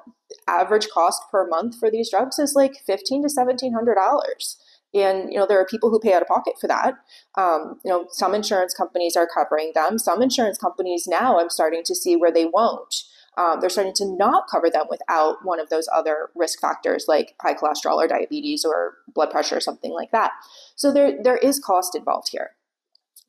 average 0.47 0.89
cost 0.89 1.23
per 1.31 1.47
month 1.47 1.79
for 1.79 1.89
these 1.89 2.11
drugs 2.11 2.37
is 2.37 2.53
like 2.53 2.75
fifteen 2.85 3.23
to 3.23 3.29
seventeen 3.29 3.73
hundred 3.73 3.95
dollars. 3.95 4.57
And 4.93 5.33
you 5.33 5.39
know 5.39 5.47
there 5.47 5.59
are 5.59 5.65
people 5.65 5.89
who 5.89 5.99
pay 5.99 6.13
out 6.13 6.21
of 6.21 6.27
pocket 6.27 6.53
for 6.61 6.67
that. 6.67 6.93
Um, 7.35 7.79
you 7.83 7.89
know 7.89 8.05
some 8.11 8.35
insurance 8.35 8.75
companies 8.75 9.15
are 9.15 9.27
covering 9.27 9.71
them. 9.73 9.97
Some 9.97 10.21
insurance 10.21 10.59
companies 10.59 11.07
now 11.07 11.39
I'm 11.39 11.49
starting 11.49 11.81
to 11.85 11.95
see 11.95 12.15
where 12.15 12.31
they 12.31 12.45
won't. 12.45 12.93
Um, 13.39 13.59
they're 13.59 13.71
starting 13.71 13.95
to 13.95 14.05
not 14.05 14.43
cover 14.51 14.69
them 14.69 14.85
without 14.87 15.37
one 15.43 15.59
of 15.59 15.69
those 15.69 15.89
other 15.91 16.29
risk 16.35 16.61
factors 16.61 17.05
like 17.07 17.33
high 17.41 17.55
cholesterol 17.55 17.95
or 17.95 18.07
diabetes 18.07 18.63
or 18.63 18.97
blood 19.15 19.31
pressure 19.31 19.57
or 19.57 19.61
something 19.61 19.93
like 19.93 20.11
that. 20.11 20.31
So 20.75 20.93
there 20.93 21.23
there 21.23 21.37
is 21.37 21.59
cost 21.59 21.95
involved 21.95 22.29
here. 22.29 22.51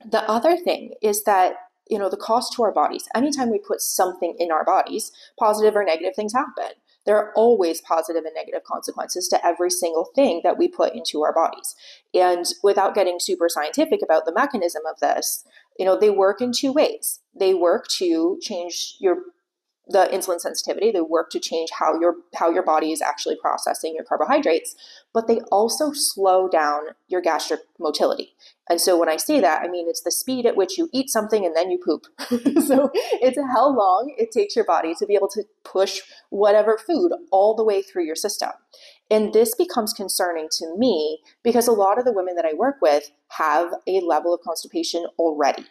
The 0.04 0.22
other 0.30 0.58
thing 0.58 0.92
is 1.00 1.24
that 1.24 1.54
you 1.88 1.98
know 1.98 2.08
the 2.08 2.16
cost 2.16 2.52
to 2.54 2.62
our 2.62 2.72
bodies. 2.72 3.08
Anytime 3.14 3.50
we 3.50 3.58
put 3.58 3.80
something 3.80 4.34
in 4.38 4.50
our 4.50 4.64
bodies, 4.64 5.12
positive 5.38 5.76
or 5.76 5.84
negative 5.84 6.14
things 6.14 6.32
happen 6.32 6.72
there 7.06 7.16
are 7.16 7.32
always 7.34 7.80
positive 7.80 8.24
and 8.24 8.34
negative 8.34 8.64
consequences 8.64 9.28
to 9.28 9.46
every 9.46 9.70
single 9.70 10.10
thing 10.14 10.40
that 10.44 10.58
we 10.58 10.68
put 10.68 10.94
into 10.94 11.22
our 11.22 11.32
bodies. 11.32 11.74
And 12.12 12.44
without 12.62 12.94
getting 12.94 13.18
super 13.20 13.48
scientific 13.48 14.00
about 14.02 14.26
the 14.26 14.34
mechanism 14.34 14.82
of 14.90 14.98
this, 15.00 15.44
you 15.78 15.86
know, 15.86 15.98
they 15.98 16.10
work 16.10 16.40
in 16.40 16.52
two 16.52 16.72
ways. 16.72 17.20
They 17.38 17.54
work 17.54 17.86
to 17.98 18.38
change 18.42 18.96
your 18.98 19.18
the 19.88 20.08
insulin 20.12 20.40
sensitivity 20.40 20.90
they 20.90 21.00
work 21.00 21.30
to 21.30 21.38
change 21.38 21.70
how 21.78 21.96
your 22.00 22.16
how 22.34 22.50
your 22.50 22.64
body 22.64 22.90
is 22.90 23.00
actually 23.00 23.36
processing 23.36 23.94
your 23.94 24.02
carbohydrates 24.02 24.74
but 25.14 25.28
they 25.28 25.38
also 25.52 25.92
slow 25.92 26.48
down 26.48 26.80
your 27.06 27.20
gastric 27.20 27.60
motility 27.78 28.34
and 28.68 28.80
so 28.80 28.98
when 28.98 29.08
i 29.08 29.16
say 29.16 29.40
that 29.40 29.62
i 29.62 29.68
mean 29.68 29.88
it's 29.88 30.02
the 30.02 30.10
speed 30.10 30.46
at 30.46 30.56
which 30.56 30.78
you 30.78 30.88
eat 30.92 31.10
something 31.10 31.44
and 31.44 31.54
then 31.54 31.70
you 31.70 31.78
poop. 31.84 32.06
So 32.66 32.90
it's 32.94 33.38
how 33.54 33.68
long 33.68 34.12
it 34.18 34.30
takes 34.32 34.56
your 34.56 34.64
body 34.64 34.94
to 34.98 35.06
be 35.06 35.14
able 35.14 35.28
to 35.28 35.44
push 35.64 36.00
whatever 36.30 36.78
food 36.78 37.12
all 37.30 37.54
the 37.54 37.64
way 37.64 37.82
through 37.82 38.04
your 38.04 38.16
system. 38.16 38.50
And 39.10 39.32
this 39.32 39.54
becomes 39.54 39.92
concerning 39.92 40.48
to 40.58 40.76
me 40.76 41.20
because 41.44 41.68
a 41.68 41.72
lot 41.72 41.98
of 41.98 42.04
the 42.04 42.12
women 42.12 42.34
that 42.36 42.44
i 42.44 42.54
work 42.54 42.76
with 42.80 43.10
have 43.28 43.72
a 43.86 44.00
level 44.00 44.34
of 44.34 44.40
constipation 44.40 45.06
already. 45.18 45.66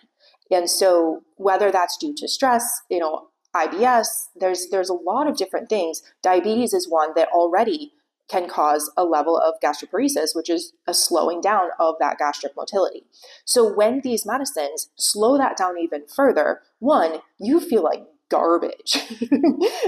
And 0.51 0.69
so 0.69 1.21
whether 1.35 1.71
that's 1.71 1.97
due 1.97 2.13
to 2.17 2.27
stress 2.27 2.65
you 2.89 2.99
know 2.99 3.27
IBS, 3.55 4.07
there's 4.35 4.67
there's 4.69 4.89
a 4.89 4.93
lot 4.93 5.27
of 5.27 5.37
different 5.37 5.69
things. 5.69 6.01
Diabetes 6.21 6.73
is 6.73 6.89
one 6.89 7.11
that 7.15 7.29
already 7.29 7.93
can 8.27 8.47
cause 8.47 8.91
a 8.97 9.03
level 9.03 9.37
of 9.37 9.55
gastroparesis, 9.63 10.35
which 10.35 10.49
is 10.49 10.73
a 10.87 10.93
slowing 10.93 11.41
down 11.41 11.69
of 11.79 11.95
that 11.99 12.17
gastric 12.17 12.55
motility. 12.55 13.05
So 13.45 13.71
when 13.71 14.01
these 14.01 14.25
medicines 14.25 14.89
slow 14.95 15.37
that 15.37 15.57
down 15.57 15.77
even 15.77 16.05
further, 16.07 16.61
one, 16.79 17.19
you 17.39 17.59
feel 17.59 17.83
like 17.83 18.03
garbage. 18.29 18.97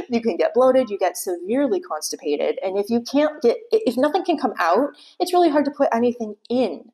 you 0.09 0.21
can 0.21 0.37
get 0.37 0.53
bloated, 0.53 0.89
you 0.89 0.97
get 0.97 1.17
severely 1.17 1.79
constipated, 1.79 2.59
and 2.63 2.77
if 2.77 2.89
you 2.89 3.01
can't 3.01 3.41
get 3.41 3.57
if 3.71 3.97
nothing 3.97 4.23
can 4.23 4.37
come 4.37 4.53
out, 4.59 4.89
it's 5.19 5.33
really 5.33 5.49
hard 5.49 5.65
to 5.65 5.71
put 5.71 5.89
anything 5.91 6.35
in. 6.49 6.91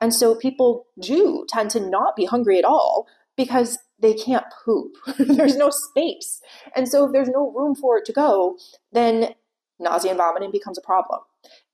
And 0.00 0.14
so 0.14 0.34
people 0.34 0.86
do 0.98 1.44
tend 1.48 1.70
to 1.70 1.80
not 1.80 2.16
be 2.16 2.24
hungry 2.24 2.58
at 2.58 2.64
all 2.64 3.06
because 3.36 3.78
they 3.98 4.14
can't 4.14 4.46
poop. 4.64 4.92
there's 5.18 5.56
no 5.56 5.70
space. 5.70 6.40
And 6.74 6.88
so 6.88 7.06
if 7.06 7.12
there's 7.12 7.28
no 7.28 7.50
room 7.50 7.74
for 7.74 7.98
it 7.98 8.04
to 8.06 8.12
go, 8.12 8.56
then 8.92 9.34
nausea 9.78 10.10
and 10.10 10.18
vomiting 10.18 10.50
becomes 10.50 10.78
a 10.78 10.82
problem. 10.82 11.20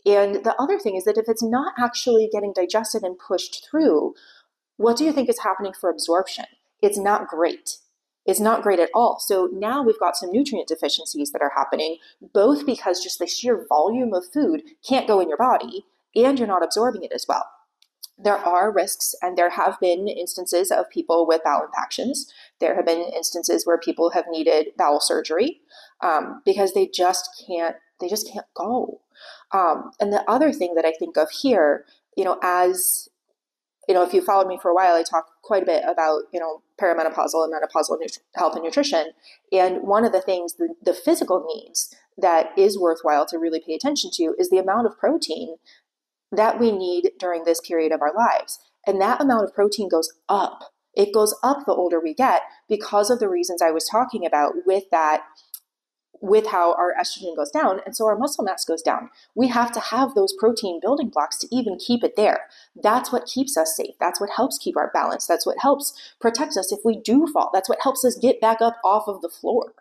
And 0.06 0.44
the 0.44 0.54
other 0.58 0.78
thing 0.78 0.96
is 0.96 1.04
that 1.04 1.18
if 1.18 1.28
it's 1.28 1.42
not 1.42 1.74
actually 1.78 2.28
getting 2.30 2.52
digested 2.52 3.02
and 3.02 3.18
pushed 3.18 3.66
through, 3.68 4.14
what 4.76 4.96
do 4.96 5.04
you 5.04 5.12
think 5.12 5.28
is 5.28 5.40
happening 5.40 5.72
for 5.72 5.88
absorption? 5.88 6.44
It's 6.82 6.98
not 6.98 7.28
great. 7.28 7.78
It's 8.26 8.40
not 8.40 8.62
great 8.62 8.80
at 8.80 8.90
all. 8.94 9.18
So 9.20 9.48
now 9.52 9.82
we've 9.82 9.98
got 9.98 10.16
some 10.16 10.32
nutrient 10.32 10.68
deficiencies 10.68 11.30
that 11.32 11.42
are 11.42 11.52
happening, 11.54 11.98
both 12.32 12.64
because 12.64 13.02
just 13.02 13.18
the 13.18 13.26
sheer 13.26 13.66
volume 13.68 14.14
of 14.14 14.24
food 14.32 14.62
can't 14.86 15.06
go 15.06 15.20
in 15.20 15.28
your 15.28 15.38
body 15.38 15.84
and 16.14 16.38
you're 16.38 16.48
not 16.48 16.64
absorbing 16.64 17.02
it 17.02 17.12
as 17.12 17.26
well. 17.28 17.44
There 18.16 18.36
are 18.36 18.72
risks, 18.72 19.14
and 19.22 19.36
there 19.36 19.50
have 19.50 19.80
been 19.80 20.06
instances 20.06 20.70
of 20.70 20.88
people 20.88 21.26
with 21.26 21.42
bowel 21.42 21.64
impactions. 21.64 22.32
There 22.60 22.76
have 22.76 22.86
been 22.86 23.10
instances 23.14 23.66
where 23.66 23.78
people 23.78 24.10
have 24.10 24.26
needed 24.30 24.68
bowel 24.78 25.00
surgery 25.00 25.60
um, 26.00 26.40
because 26.44 26.74
they 26.74 26.86
just 26.86 27.28
can't. 27.46 27.76
They 28.00 28.08
just 28.08 28.30
can't 28.32 28.46
go. 28.54 29.00
Um, 29.52 29.90
and 30.00 30.12
the 30.12 30.28
other 30.28 30.52
thing 30.52 30.74
that 30.74 30.84
I 30.84 30.92
think 30.98 31.16
of 31.16 31.30
here, 31.30 31.84
you 32.16 32.24
know, 32.24 32.38
as 32.42 33.08
you 33.88 33.94
know, 33.94 34.02
if 34.02 34.14
you 34.14 34.22
followed 34.22 34.48
me 34.48 34.58
for 34.60 34.70
a 34.70 34.74
while, 34.74 34.94
I 34.94 35.02
talk 35.02 35.26
quite 35.42 35.62
a 35.62 35.66
bit 35.66 35.84
about, 35.86 36.22
you 36.32 36.40
know, 36.40 36.62
perimenopausal 36.80 37.44
and 37.44 37.52
menopausal 37.52 38.00
nut- 38.00 38.18
health 38.34 38.54
and 38.54 38.64
nutrition. 38.64 39.12
And 39.52 39.82
one 39.82 40.04
of 40.04 40.12
the 40.12 40.22
things, 40.22 40.54
the, 40.54 40.74
the 40.82 40.94
physical 40.94 41.44
needs 41.54 41.94
that 42.16 42.56
is 42.56 42.78
worthwhile 42.78 43.26
to 43.26 43.38
really 43.38 43.60
pay 43.60 43.74
attention 43.74 44.10
to 44.14 44.34
is 44.38 44.50
the 44.50 44.58
amount 44.58 44.86
of 44.86 44.98
protein 44.98 45.56
that 46.32 46.58
we 46.58 46.72
need 46.72 47.12
during 47.18 47.44
this 47.44 47.60
period 47.60 47.92
of 47.92 48.00
our 48.00 48.14
lives. 48.14 48.58
And 48.86 49.00
that 49.00 49.20
amount 49.20 49.44
of 49.44 49.54
protein 49.54 49.88
goes 49.88 50.12
up. 50.28 50.72
It 50.94 51.12
goes 51.12 51.34
up 51.42 51.66
the 51.66 51.74
older 51.74 52.00
we 52.00 52.14
get 52.14 52.42
because 52.68 53.10
of 53.10 53.18
the 53.18 53.28
reasons 53.28 53.60
I 53.60 53.70
was 53.70 53.88
talking 53.88 54.24
about 54.24 54.54
with 54.64 54.84
that 54.90 55.24
with 56.24 56.46
how 56.46 56.72
our 56.72 56.94
estrogen 56.98 57.36
goes 57.36 57.50
down. 57.50 57.80
And 57.84 57.94
so 57.94 58.06
our 58.06 58.16
muscle 58.16 58.44
mass 58.44 58.64
goes 58.64 58.80
down. 58.80 59.10
We 59.34 59.48
have 59.48 59.70
to 59.72 59.80
have 59.80 60.14
those 60.14 60.32
protein 60.32 60.80
building 60.80 61.10
blocks 61.10 61.36
to 61.40 61.54
even 61.54 61.76
keep 61.76 62.02
it 62.02 62.16
there. 62.16 62.46
That's 62.82 63.12
what 63.12 63.26
keeps 63.26 63.58
us 63.58 63.76
safe. 63.76 63.94
That's 64.00 64.22
what 64.22 64.30
helps 64.30 64.56
keep 64.56 64.74
our 64.74 64.90
balance. 64.94 65.26
That's 65.26 65.44
what 65.44 65.58
helps 65.60 65.92
protect 66.22 66.56
us 66.56 66.72
if 66.72 66.80
we 66.82 66.98
do 66.98 67.26
fall. 67.26 67.50
That's 67.52 67.68
what 67.68 67.82
helps 67.82 68.06
us 68.06 68.16
get 68.16 68.40
back 68.40 68.62
up 68.62 68.78
off 68.82 69.06
of 69.06 69.20
the 69.20 69.28
floor. 69.28 69.74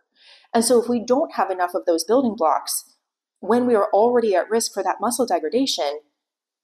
And 0.53 0.65
so 0.65 0.81
if 0.81 0.89
we 0.89 0.99
don't 0.99 1.35
have 1.35 1.49
enough 1.49 1.73
of 1.73 1.85
those 1.85 2.03
building 2.03 2.35
blocks, 2.35 2.93
when 3.39 3.65
we 3.65 3.73
are 3.73 3.87
already 3.93 4.35
at 4.35 4.49
risk 4.49 4.73
for 4.73 4.83
that 4.83 4.99
muscle 4.99 5.25
degradation, 5.25 6.01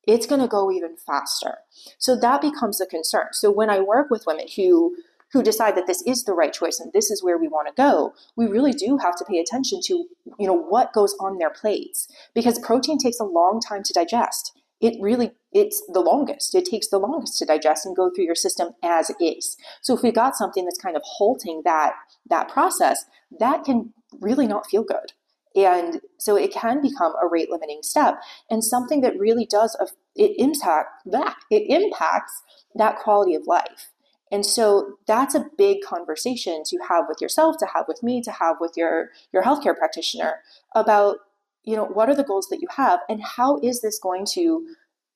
it's 0.05 0.25
going 0.25 0.41
to 0.41 0.48
go 0.48 0.69
even 0.69 0.98
faster. 0.98 1.59
So 1.98 2.17
that 2.17 2.41
becomes 2.41 2.81
a 2.81 2.86
concern. 2.86 3.27
So 3.31 3.50
when 3.50 3.69
I 3.69 3.79
work 3.79 4.09
with 4.09 4.25
women 4.27 4.48
who 4.57 4.98
who 5.31 5.43
decide 5.43 5.75
that 5.75 5.88
this 5.88 6.01
is 6.07 6.24
the 6.24 6.33
right 6.33 6.53
choice 6.53 6.79
and 6.79 6.91
this 6.93 7.12
is 7.12 7.24
where 7.24 7.38
we 7.38 7.48
want 7.48 7.67
to 7.67 7.74
go, 7.74 8.13
we 8.36 8.48
really 8.48 8.71
do 8.71 8.98
have 8.98 9.15
to 9.15 9.25
pay 9.25 9.39
attention 9.39 9.79
to, 9.86 10.05
you 10.39 10.48
know, 10.48 10.53
what 10.53 10.93
goes 10.93 11.15
on 11.19 11.38
their 11.38 11.50
plates 11.50 12.07
because 12.33 12.59
protein 12.59 12.98
takes 12.98 13.19
a 13.19 13.25
long 13.25 13.59
time 13.62 13.83
to 13.83 13.93
digest. 13.93 14.53
It 14.81 14.95
really 15.01 15.31
it's 15.51 15.83
the 15.91 16.00
longest. 16.00 16.53
It 16.53 16.65
takes 16.65 16.88
the 16.88 17.00
longest 17.00 17.38
to 17.39 17.45
digest 17.45 17.86
and 17.86 17.95
go 17.95 18.09
through 18.09 18.25
your 18.25 18.36
system 18.36 18.69
as 18.83 19.12
is. 19.19 19.57
So 19.81 19.95
if 19.95 20.03
we 20.03 20.12
got 20.12 20.36
something 20.36 20.63
that's 20.63 20.79
kind 20.79 20.95
of 20.95 21.01
halting 21.03 21.63
that 21.65 21.93
that 22.29 22.50
process, 22.50 23.05
that 23.39 23.63
can 23.63 23.93
really 24.19 24.48
not 24.48 24.67
feel 24.67 24.83
good. 24.83 25.13
And 25.55 26.01
so 26.17 26.36
it 26.36 26.53
can 26.53 26.81
become 26.81 27.13
a 27.21 27.27
rate 27.27 27.50
limiting 27.50 27.79
step 27.81 28.21
and 28.50 28.63
something 28.63 29.01
that 29.01 29.17
really 29.17 29.45
does 29.45 29.75
it 30.15 30.33
impact 30.38 30.89
that 31.05 31.36
it 31.50 31.63
impacts 31.69 32.43
that 32.75 32.98
quality 32.98 33.36
of 33.36 33.48
life. 33.48 33.89
And 34.31 34.45
so 34.45 34.98
that's 35.07 35.33
a 35.33 35.48
big 35.57 35.81
conversation 35.81 36.63
to 36.67 36.77
have 36.88 37.05
with 37.07 37.19
yourself, 37.21 37.57
to 37.59 37.67
have 37.74 37.86
with 37.88 38.03
me, 38.03 38.21
to 38.21 38.31
have 38.31 38.57
with 38.59 38.74
your, 38.75 39.09
your 39.33 39.43
healthcare 39.43 39.75
practitioner 39.75 40.41
about, 40.75 41.17
you 41.63 41.75
know, 41.75 41.86
what 41.86 42.09
are 42.09 42.15
the 42.15 42.24
goals 42.24 42.48
that 42.50 42.62
you 42.62 42.67
have 42.75 43.00
and 43.09 43.24
how 43.24 43.59
is 43.62 43.81
this 43.81 44.00
going 44.00 44.25
to 44.33 44.67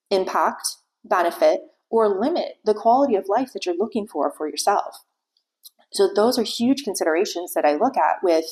impact, 0.10 0.78
benefit, 1.04 1.62
or 1.90 2.20
limit 2.20 2.56
the 2.66 2.74
quality 2.74 3.16
of 3.16 3.30
life 3.30 3.54
that 3.54 3.66
you're 3.66 3.78
looking 3.78 4.08
for 4.08 4.32
for 4.32 4.48
yourself. 4.48 5.06
So 5.92 6.10
those 6.14 6.40
are 6.40 6.44
huge 6.44 6.84
considerations 6.84 7.54
that 7.54 7.66
I 7.66 7.76
look 7.76 7.96
at 7.98 8.24
with, 8.24 8.46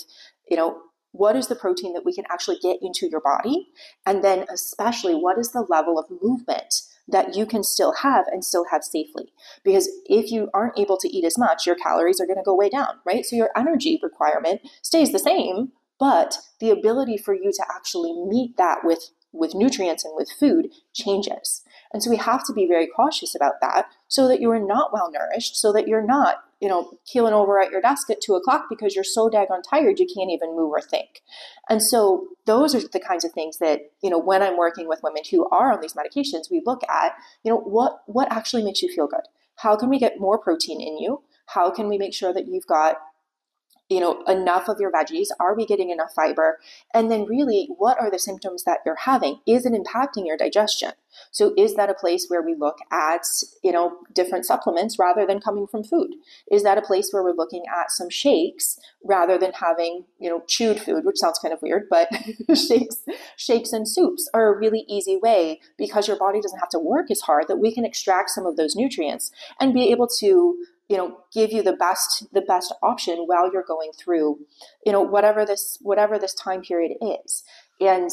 you 0.47 0.55
know, 0.55 0.81
what 1.11 1.35
is 1.35 1.47
the 1.47 1.55
protein 1.55 1.93
that 1.93 2.05
we 2.05 2.13
can 2.13 2.25
actually 2.29 2.57
get 2.61 2.77
into 2.81 3.09
your 3.09 3.19
body? 3.19 3.69
And 4.05 4.23
then 4.23 4.45
especially 4.53 5.15
what 5.15 5.39
is 5.39 5.51
the 5.51 5.65
level 5.67 5.97
of 5.97 6.05
movement 6.21 6.83
that 7.07 7.35
you 7.35 7.45
can 7.45 7.63
still 7.63 7.93
have 8.01 8.25
and 8.27 8.43
still 8.43 8.65
have 8.71 8.83
safely. 8.83 9.33
Because 9.63 9.89
if 10.05 10.31
you 10.31 10.49
aren't 10.53 10.79
able 10.79 10.97
to 10.97 11.09
eat 11.09 11.25
as 11.25 11.37
much, 11.37 11.65
your 11.65 11.75
calories 11.75 12.19
are 12.19 12.25
going 12.25 12.37
to 12.37 12.43
go 12.43 12.55
way 12.55 12.69
down, 12.69 12.99
right? 13.05 13.25
So 13.25 13.35
your 13.35 13.49
energy 13.55 13.99
requirement 14.01 14.61
stays 14.81 15.11
the 15.11 15.19
same, 15.19 15.71
but 15.99 16.37
the 16.59 16.69
ability 16.69 17.17
for 17.17 17.33
you 17.33 17.51
to 17.51 17.65
actually 17.73 18.13
meet 18.13 18.57
that 18.57 18.79
with 18.83 19.11
with 19.33 19.55
nutrients 19.55 20.03
and 20.03 20.13
with 20.15 20.29
food 20.29 20.67
changes. 20.93 21.63
And 21.93 22.01
so 22.01 22.09
we 22.09 22.17
have 22.17 22.45
to 22.45 22.53
be 22.53 22.67
very 22.67 22.87
cautious 22.87 23.35
about 23.35 23.61
that 23.61 23.87
so 24.07 24.27
that 24.27 24.41
you 24.41 24.51
are 24.51 24.59
not 24.59 24.93
well 24.93 25.11
nourished, 25.11 25.57
so 25.57 25.73
that 25.73 25.87
you're 25.87 26.05
not 26.05 26.43
you 26.61 26.69
know, 26.69 26.93
keeling 27.05 27.33
over 27.33 27.59
at 27.59 27.71
your 27.71 27.81
desk 27.81 28.09
at 28.11 28.21
two 28.21 28.35
o'clock 28.35 28.67
because 28.69 28.93
you're 28.93 29.03
so 29.03 29.29
daggone 29.29 29.63
tired 29.67 29.99
you 29.99 30.05
can't 30.05 30.29
even 30.29 30.55
move 30.55 30.71
or 30.71 30.79
think. 30.79 31.21
And 31.67 31.81
so 31.81 32.27
those 32.45 32.75
are 32.75 32.87
the 32.87 32.99
kinds 32.99 33.25
of 33.25 33.31
things 33.31 33.57
that, 33.57 33.91
you 34.01 34.11
know, 34.11 34.19
when 34.19 34.43
I'm 34.43 34.57
working 34.57 34.87
with 34.87 35.01
women 35.03 35.23
who 35.29 35.49
are 35.49 35.73
on 35.73 35.81
these 35.81 35.95
medications, 35.95 36.51
we 36.51 36.61
look 36.63 36.83
at, 36.87 37.13
you 37.43 37.51
know, 37.51 37.57
what 37.57 38.01
what 38.05 38.31
actually 38.31 38.63
makes 38.63 38.83
you 38.83 38.93
feel 38.93 39.07
good? 39.07 39.21
How 39.55 39.75
can 39.75 39.89
we 39.89 39.97
get 39.97 40.19
more 40.19 40.37
protein 40.37 40.79
in 40.79 40.99
you? 40.99 41.23
How 41.47 41.71
can 41.71 41.89
we 41.89 41.97
make 41.97 42.13
sure 42.13 42.31
that 42.31 42.47
you've 42.47 42.67
got 42.67 42.97
you 43.91 43.99
know 43.99 44.23
enough 44.23 44.69
of 44.69 44.79
your 44.79 44.91
veggies? 44.91 45.27
Are 45.39 45.55
we 45.55 45.65
getting 45.65 45.89
enough 45.89 46.13
fiber? 46.13 46.59
And 46.93 47.11
then 47.11 47.25
really 47.25 47.67
what 47.77 47.99
are 47.99 48.09
the 48.09 48.19
symptoms 48.19 48.63
that 48.63 48.79
you're 48.85 48.95
having? 48.95 49.39
Is 49.45 49.65
it 49.65 49.73
impacting 49.73 50.25
your 50.25 50.37
digestion? 50.37 50.93
So 51.31 51.53
is 51.57 51.75
that 51.75 51.89
a 51.89 51.93
place 51.93 52.27
where 52.29 52.41
we 52.41 52.55
look 52.55 52.77
at 52.91 53.25
you 53.63 53.71
know 53.71 53.97
different 54.13 54.45
supplements 54.45 54.97
rather 54.97 55.25
than 55.25 55.41
coming 55.41 55.67
from 55.67 55.83
food? 55.83 56.11
Is 56.49 56.63
that 56.63 56.77
a 56.77 56.81
place 56.81 57.09
where 57.11 57.21
we're 57.23 57.33
looking 57.33 57.63
at 57.67 57.91
some 57.91 58.09
shakes 58.09 58.79
rather 59.03 59.37
than 59.37 59.51
having 59.53 60.05
you 60.19 60.29
know 60.29 60.41
chewed 60.47 60.79
food 60.79 61.03
which 61.05 61.17
sounds 61.17 61.39
kind 61.39 61.53
of 61.53 61.61
weird 61.61 61.87
but 61.89 62.07
shakes 62.55 63.03
shakes 63.35 63.73
and 63.73 63.87
soups 63.89 64.29
are 64.33 64.53
a 64.53 64.57
really 64.57 64.85
easy 64.87 65.17
way 65.17 65.59
because 65.77 66.07
your 66.07 66.17
body 66.17 66.39
doesn't 66.39 66.59
have 66.59 66.69
to 66.69 66.79
work 66.79 67.09
as 67.09 67.21
hard 67.21 67.47
that 67.47 67.57
we 67.57 67.73
can 67.73 67.83
extract 67.83 68.29
some 68.29 68.45
of 68.45 68.57
those 68.57 68.75
nutrients 68.75 69.31
and 69.59 69.73
be 69.73 69.91
able 69.91 70.07
to 70.07 70.57
you 70.91 70.97
know 70.97 71.17
give 71.33 71.53
you 71.53 71.63
the 71.63 71.71
best 71.71 72.27
the 72.33 72.41
best 72.41 72.75
option 72.83 73.23
while 73.25 73.49
you're 73.51 73.63
going 73.65 73.91
through 73.97 74.37
you 74.85 74.91
know 74.91 75.01
whatever 75.01 75.45
this 75.45 75.77
whatever 75.81 76.19
this 76.19 76.33
time 76.33 76.61
period 76.61 76.97
is. 77.01 77.43
And 77.79 78.09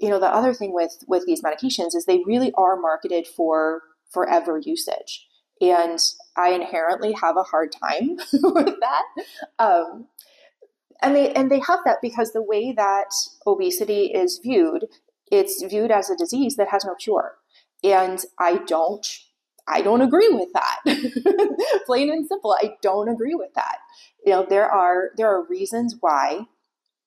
you 0.00 0.08
know 0.08 0.18
the 0.18 0.26
other 0.26 0.52
thing 0.52 0.74
with 0.74 1.04
with 1.06 1.24
these 1.24 1.40
medications 1.40 1.94
is 1.94 2.06
they 2.06 2.22
really 2.26 2.52
are 2.58 2.76
marketed 2.76 3.28
for 3.28 3.82
forever 4.12 4.58
usage. 4.58 5.28
And 5.60 6.00
i 6.36 6.50
inherently 6.50 7.12
have 7.12 7.36
a 7.36 7.44
hard 7.44 7.70
time 7.70 8.16
with 8.32 8.74
that. 8.80 9.04
Um, 9.60 10.08
and 11.00 11.14
they 11.14 11.32
and 11.32 11.48
they 11.48 11.60
have 11.60 11.80
that 11.84 11.98
because 12.02 12.32
the 12.32 12.42
way 12.42 12.72
that 12.72 13.10
obesity 13.46 14.06
is 14.06 14.40
viewed 14.42 14.86
it's 15.30 15.62
viewed 15.62 15.92
as 15.92 16.10
a 16.10 16.16
disease 16.16 16.56
that 16.56 16.70
has 16.70 16.84
no 16.84 16.96
cure. 16.96 17.36
And 17.84 18.24
i 18.40 18.56
don't 18.66 19.06
I 19.68 19.82
don't 19.82 20.00
agree 20.00 20.28
with 20.30 20.48
that. 20.52 21.82
Plain 21.86 22.10
and 22.10 22.26
simple, 22.26 22.56
I 22.60 22.74
don't 22.82 23.08
agree 23.08 23.34
with 23.34 23.54
that. 23.54 23.78
You 24.24 24.32
know, 24.32 24.46
there 24.48 24.70
are 24.70 25.10
there 25.16 25.28
are 25.28 25.46
reasons 25.46 25.96
why 26.00 26.40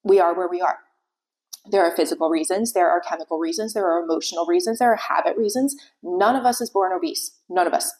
we 0.03 0.19
are 0.19 0.33
where 0.33 0.47
we 0.47 0.61
are. 0.61 0.79
There 1.71 1.83
are 1.83 1.95
physical 1.95 2.29
reasons, 2.29 2.73
there 2.73 2.89
are 2.89 2.99
chemical 2.99 3.39
reasons, 3.39 3.73
there 3.73 3.89
are 3.89 4.03
emotional 4.03 4.45
reasons, 4.45 4.79
there 4.79 4.91
are 4.91 4.97
habit 4.97 5.37
reasons. 5.37 5.75
None 6.01 6.35
of 6.35 6.45
us 6.45 6.59
is 6.59 6.69
born 6.69 6.91
obese. 6.91 7.37
None 7.49 7.67
of 7.67 7.73
us. 7.73 7.93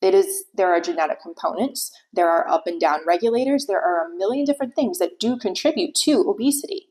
It 0.00 0.14
is 0.14 0.44
there 0.54 0.72
are 0.72 0.80
genetic 0.80 1.20
components, 1.20 1.92
there 2.12 2.28
are 2.28 2.48
up 2.48 2.66
and 2.66 2.80
down 2.80 3.00
regulators, 3.06 3.66
there 3.66 3.82
are 3.82 4.06
a 4.06 4.16
million 4.16 4.46
different 4.46 4.74
things 4.74 4.98
that 4.98 5.20
do 5.20 5.36
contribute 5.36 5.94
to 6.06 6.24
obesity. 6.26 6.88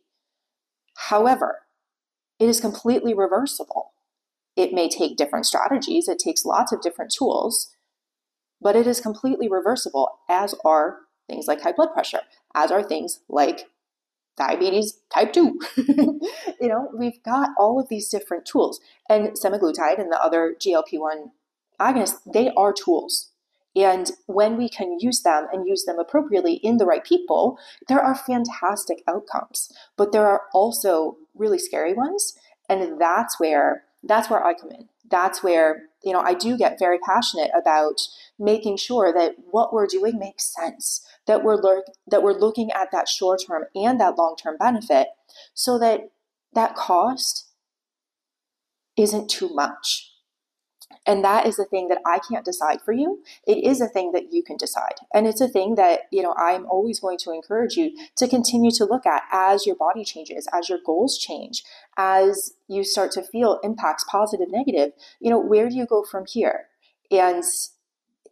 However, 0.95 1.62
it 2.39 2.48
is 2.48 2.62
completely 2.62 3.15
reversible. 3.15 3.93
It 4.60 4.74
may 4.74 4.89
take 4.89 5.16
different 5.16 5.46
strategies, 5.46 6.10
it 6.10 6.20
takes 6.20 6.44
lots 6.44 6.74
of 6.74 6.82
different 6.82 7.13
tools, 7.18 7.74
but 8.60 8.75
it 8.75 8.86
is 8.86 9.00
completely 9.00 9.48
reversible, 9.48 10.20
as 10.28 10.54
are 10.66 10.98
things 11.30 11.48
like 11.48 11.62
high 11.62 11.72
blood 11.72 11.94
pressure, 11.94 12.20
as 12.54 12.70
are 12.70 12.84
things 12.84 13.22
like 13.30 13.70
diabetes 14.38 15.00
type 15.13 15.32
2. 15.32 15.58
you 15.78 16.68
know, 16.68 16.89
we've 16.94 17.24
got 17.24 17.51
all 17.58 17.80
of 17.80 17.88
these 17.88 18.10
different 18.10 18.46
tools. 18.46 18.82
And 19.08 19.30
semaglutide 19.30 19.98
and 19.98 20.12
the 20.12 20.22
other 20.22 20.56
GLP 20.60 21.00
1 21.00 21.32
agonists, 21.80 22.20
they 22.25 22.51
are 22.58 22.74
tools. 22.74 23.32
And 23.78 24.12
when 24.25 24.58
we 24.58 24.68
can 24.68 25.00
use 25.00 25.22
them 25.22 25.48
and 25.54 25.66
use 25.66 25.86
them 25.86 26.00
appropriately 26.00 26.56
in 26.56 26.80
the 26.80 26.86
right 26.86 27.04
people, 27.06 27.58
there 27.88 28.01
are 28.01 28.13
fantastic 28.13 29.04
outcomes. 29.08 29.72
But 29.96 30.12
there 30.12 30.28
are 30.28 30.42
also 30.54 31.16
really 31.34 31.60
scary 31.60 31.94
ones. 31.94 32.38
And 32.68 33.00
that's 33.00 33.39
where 33.39 33.86
that's 34.03 34.29
where 34.29 34.46
I 34.46 34.53
come 34.53 34.72
in. 34.72 34.89
That's 35.10 35.44
where, 35.44 35.84
you 36.03 36.13
know, 36.13 36.22
I 36.22 36.34
do 36.34 36.58
get 36.58 36.79
very 36.79 37.00
passionate 37.00 37.51
about 37.60 37.96
making 38.38 38.77
sure 38.77 39.12
that 39.13 39.36
what 39.51 39.74
we're 39.74 39.88
doing 39.88 40.18
makes 40.18 40.53
sense, 40.53 41.06
that 41.25 41.44
we're 41.44 41.56
lear- 41.56 41.86
that 42.08 42.24
we're 42.24 42.38
looking 42.38 42.72
at 42.72 42.91
that 42.91 43.10
short-term 43.10 43.65
and 43.75 44.00
that 44.00 44.18
long-term 44.18 44.58
benefit 44.58 45.08
so 45.53 45.77
that 45.79 46.12
that 46.53 46.75
cost 46.75 47.48
isn't 48.96 49.29
too 49.29 49.50
much. 49.50 50.12
And 51.05 51.24
that 51.24 51.46
is 51.46 51.58
a 51.58 51.65
thing 51.65 51.88
that 51.88 52.01
I 52.05 52.19
can't 52.19 52.46
decide 52.46 52.81
for 52.81 52.91
you. 52.91 53.24
It 53.48 53.63
is 53.63 53.81
a 53.81 53.88
thing 53.88 54.12
that 54.12 54.31
you 54.31 54.43
can 54.43 54.58
decide. 54.58 54.96
And 55.13 55.27
it's 55.27 55.41
a 55.41 55.48
thing 55.48 55.75
that, 55.75 56.01
you 56.12 56.22
know, 56.22 56.34
I'm 56.38 56.65
always 56.65 57.00
going 57.00 57.17
to 57.19 57.31
encourage 57.31 57.75
you 57.75 57.96
to 58.17 58.27
continue 58.27 58.72
to 58.72 58.86
look 58.86 59.05
at 59.05 59.24
as 59.31 59.65
your 59.65 59.75
body 59.75 60.03
changes, 60.03 60.48
as 60.53 60.69
your 60.69 60.79
goals 60.86 61.17
change, 61.17 61.63
as 61.98 62.53
you 62.67 62.84
start 62.84 63.12
to 63.13 63.24
feel 63.24 63.60
impacts, 63.63 64.03
positive, 64.10 64.50
negative, 64.51 64.91
you 65.19 65.29
know, 65.29 65.39
where 65.39 65.69
do 65.69 65.75
you 65.75 65.86
go 65.86 66.03
from 66.03 66.25
here? 66.27 66.65
And, 67.12 67.43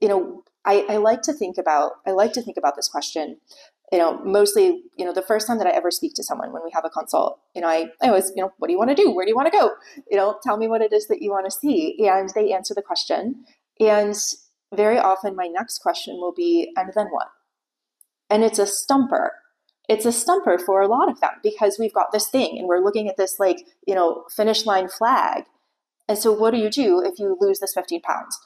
you 0.01 0.07
know, 0.07 0.43
I, 0.65 0.85
I 0.89 0.97
like 0.97 1.21
to 1.23 1.33
think 1.33 1.57
about 1.57 1.93
I 2.05 2.11
like 2.11 2.33
to 2.33 2.41
think 2.41 2.57
about 2.57 2.75
this 2.75 2.89
question 2.89 3.37
you 3.91 3.97
know, 3.97 4.19
mostly, 4.23 4.83
you 4.97 5.05
know, 5.05 5.13
the 5.13 5.21
first 5.21 5.47
time 5.47 5.59
that 5.59 5.67
I 5.67 5.71
ever 5.71 5.91
speak 5.91 6.13
to 6.15 6.23
someone 6.23 6.51
when 6.51 6.63
we 6.63 6.71
have 6.73 6.83
a 6.83 6.89
consult, 6.89 7.39
you 7.55 7.61
know, 7.61 7.69
I, 7.69 7.85
I 8.01 8.07
always, 8.07 8.31
you 8.35 8.41
know, 8.41 8.51
what 8.57 8.67
do 8.67 8.73
you 8.73 8.77
want 8.77 8.89
to 8.89 8.95
do? 8.95 9.11
Where 9.11 9.25
do 9.25 9.29
you 9.29 9.35
want 9.35 9.51
to 9.51 9.57
go? 9.57 9.71
You 10.09 10.17
know, 10.17 10.37
tell 10.43 10.57
me 10.57 10.67
what 10.67 10.81
it 10.81 10.91
is 10.91 11.07
that 11.07 11.21
you 11.21 11.31
want 11.31 11.45
to 11.45 11.51
see. 11.51 11.95
And 12.05 12.29
they 12.35 12.51
answer 12.51 12.73
the 12.73 12.81
question. 12.81 13.45
And 13.79 14.15
very 14.75 14.97
often 14.99 15.35
my 15.35 15.47
next 15.47 15.79
question 15.79 16.15
will 16.15 16.33
be, 16.33 16.73
and 16.75 16.91
then 16.95 17.07
what? 17.07 17.27
And 18.29 18.43
it's 18.43 18.59
a 18.59 18.67
stumper. 18.67 19.31
It's 19.87 20.05
a 20.05 20.11
stumper 20.11 20.59
for 20.59 20.81
a 20.81 20.87
lot 20.87 21.09
of 21.09 21.21
them 21.21 21.31
because 21.41 21.77
we've 21.79 21.93
got 21.93 22.11
this 22.11 22.27
thing 22.27 22.57
and 22.59 22.67
we're 22.67 22.83
looking 22.83 23.07
at 23.07 23.15
this 23.15 23.39
like, 23.39 23.65
you 23.87 23.95
know, 23.95 24.25
finish 24.35 24.65
line 24.65 24.89
flag. 24.89 25.45
And 26.09 26.17
so 26.17 26.33
what 26.33 26.51
do 26.51 26.57
you 26.57 26.69
do 26.69 27.01
if 27.01 27.19
you 27.19 27.37
lose 27.39 27.59
this 27.59 27.73
15 27.73 28.01
pounds? 28.01 28.37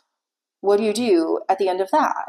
What 0.60 0.78
do 0.78 0.84
you 0.84 0.94
do 0.94 1.42
at 1.50 1.58
the 1.58 1.68
end 1.68 1.82
of 1.82 1.90
that? 1.90 2.28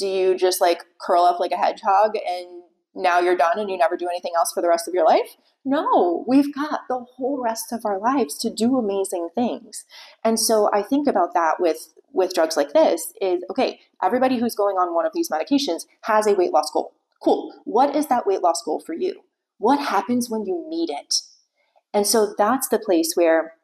Do 0.00 0.08
you 0.08 0.34
just 0.34 0.60
like 0.60 0.84
curl 1.00 1.22
up 1.22 1.38
like 1.38 1.52
a 1.52 1.56
hedgehog 1.56 2.16
and 2.16 2.62
now 2.94 3.20
you're 3.20 3.36
done 3.36 3.58
and 3.58 3.70
you 3.70 3.76
never 3.76 3.96
do 3.96 4.08
anything 4.08 4.32
else 4.36 4.52
for 4.52 4.62
the 4.62 4.68
rest 4.68 4.88
of 4.88 4.94
your 4.94 5.06
life? 5.06 5.36
No, 5.64 6.24
we've 6.26 6.52
got 6.54 6.80
the 6.88 7.04
whole 7.16 7.40
rest 7.40 7.72
of 7.72 7.84
our 7.84 8.00
lives 8.00 8.38
to 8.38 8.50
do 8.50 8.78
amazing 8.78 9.28
things. 9.34 9.84
And 10.24 10.40
so 10.40 10.70
I 10.72 10.82
think 10.82 11.06
about 11.06 11.34
that 11.34 11.56
with 11.60 11.92
with 12.12 12.34
drugs 12.34 12.56
like 12.56 12.72
this 12.72 13.12
is 13.20 13.44
okay, 13.50 13.80
everybody 14.02 14.38
who's 14.38 14.56
going 14.56 14.76
on 14.76 14.94
one 14.94 15.06
of 15.06 15.12
these 15.14 15.30
medications 15.30 15.82
has 16.02 16.26
a 16.26 16.34
weight 16.34 16.52
loss 16.52 16.70
goal. 16.72 16.94
Cool. 17.22 17.52
What 17.64 17.94
is 17.94 18.06
that 18.06 18.26
weight 18.26 18.42
loss 18.42 18.62
goal 18.64 18.80
for 18.80 18.94
you? 18.94 19.20
What 19.58 19.78
happens 19.78 20.30
when 20.30 20.46
you 20.46 20.66
meet 20.68 20.90
it? 20.90 21.16
And 21.92 22.06
so 22.06 22.34
that's 22.38 22.68
the 22.68 22.78
place 22.78 23.12
where 23.14 23.54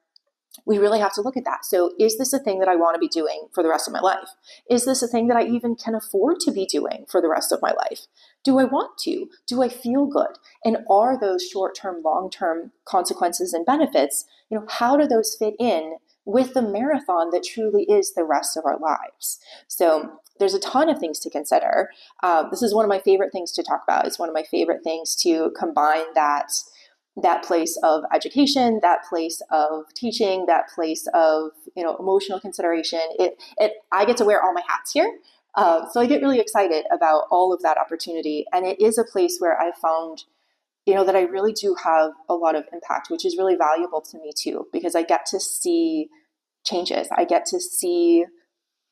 we 0.65 0.79
really 0.79 1.01
have 1.01 1.13
to 1.15 1.21
look 1.21 1.37
at 1.37 1.45
that. 1.45 1.65
So, 1.65 1.93
is 1.99 2.19
this 2.19 2.33
a 2.33 2.39
thing 2.39 2.59
that 2.61 2.69
I 2.69 2.77
want 2.77 2.95
to 2.95 3.01
be 3.01 3.09
doing 3.09 3.49
for 3.53 3.63
the 3.63 3.69
rest 3.69 3.87
of 3.87 3.93
my 3.93 4.01
life? 4.01 4.29
Is 4.71 4.85
this 4.85 5.03
a 5.03 5.09
thing 5.09 5.29
that 5.29 5.37
I 5.37 5.45
even 5.45 5.77
can 5.77 5.95
afford 5.95 6.41
to 6.41 6.53
be 6.53 6.67
doing 6.67 7.05
for 7.09 7.21
the 7.21 7.29
rest 7.29 7.53
of 7.53 7.61
my 7.63 7.73
life? 7.73 8.07
Do 8.45 8.59
I 8.59 8.65
want 8.65 8.99
to? 9.01 9.29
Do 9.47 9.63
I 9.63 9.69
feel 9.69 10.07
good? 10.07 10.39
And 10.65 10.79
are 10.91 11.19
those 11.19 11.47
short 11.47 11.77
term, 11.77 12.03
long 12.03 12.31
term 12.31 12.73
consequences 12.85 13.53
and 13.53 13.67
benefits, 13.67 14.25
you 14.51 14.59
know, 14.59 14.67
how 14.69 14.97
do 14.97 15.07
those 15.07 15.37
fit 15.39 15.55
in 15.59 15.97
with 16.25 16.55
the 16.55 16.63
marathon 16.63 17.31
that 17.31 17.45
truly 17.45 17.85
is 17.85 18.15
the 18.15 18.25
rest 18.25 18.57
of 18.57 18.65
our 18.65 18.79
lives? 18.79 19.39
So, 19.69 20.21
there's 20.39 20.55
a 20.55 20.61
ton 20.61 20.89
of 20.89 20.99
things 20.99 21.19
to 21.21 21.31
consider. 21.31 21.91
Uh, 22.23 22.49
this 22.51 22.63
is 22.63 22.75
one 22.75 22.85
of 22.85 22.89
my 22.91 22.99
favorite 22.99 23.33
things 23.33 23.53
to 23.53 23.63
talk 23.63 23.83
about. 23.87 24.07
It's 24.07 24.19
one 24.19 24.29
of 24.29 24.35
my 24.35 24.43
favorite 24.43 24.85
things 24.85 25.17
to 25.23 25.51
combine 25.59 26.13
that 26.15 26.53
that 27.17 27.43
place 27.43 27.79
of 27.83 28.05
education, 28.13 28.81
that 28.83 29.05
place 29.09 29.41
of 29.51 29.93
teaching, 29.95 30.47
that 30.47 30.69
place 30.75 31.09
of 31.15 31.53
you 31.75 31.83
know 31.83 31.97
emotional 31.97 32.39
consideration. 32.41 33.01
It, 33.19 33.43
it 33.59 33.73
I 33.93 34.05
get 34.05 34.17
to 34.19 34.25
wear 34.25 34.43
all 34.43 34.53
my 34.53 34.63
hats 34.69 34.93
here, 34.93 35.11
uh, 35.55 35.89
so 35.91 36.01
I 36.01 36.07
get 36.07 36.21
really 36.21 36.41
excited 36.41 36.85
about 36.93 37.25
all 37.31 37.53
of 37.53 37.63
that 37.63 37.79
opportunity, 37.79 38.45
and 38.53 38.67
it 38.67 38.81
is 38.81 38.99
a 38.99 39.05
place 39.05 39.39
where 39.39 39.59
I 39.59 39.73
found 39.73 40.25
you 40.85 40.95
know 40.95 41.05
that 41.05 41.17
I 41.17 41.23
really 41.23 41.53
do 41.53 41.75
have 41.83 42.13
a 42.29 42.35
lot 42.35 42.55
of 42.55 42.65
impact, 42.73 43.11
which 43.11 43.25
is 43.25 43.37
really 43.37 43.57
valuable 43.57 44.03
to 44.03 44.19
me 44.19 44.33
too, 44.37 44.69
because 44.73 44.95
I 44.95 45.03
get 45.03 45.27
to 45.27 45.41
see 45.41 46.09
changes. 46.65 47.09
I 47.17 47.25
get 47.25 47.47
to 47.47 47.61
see 47.61 48.27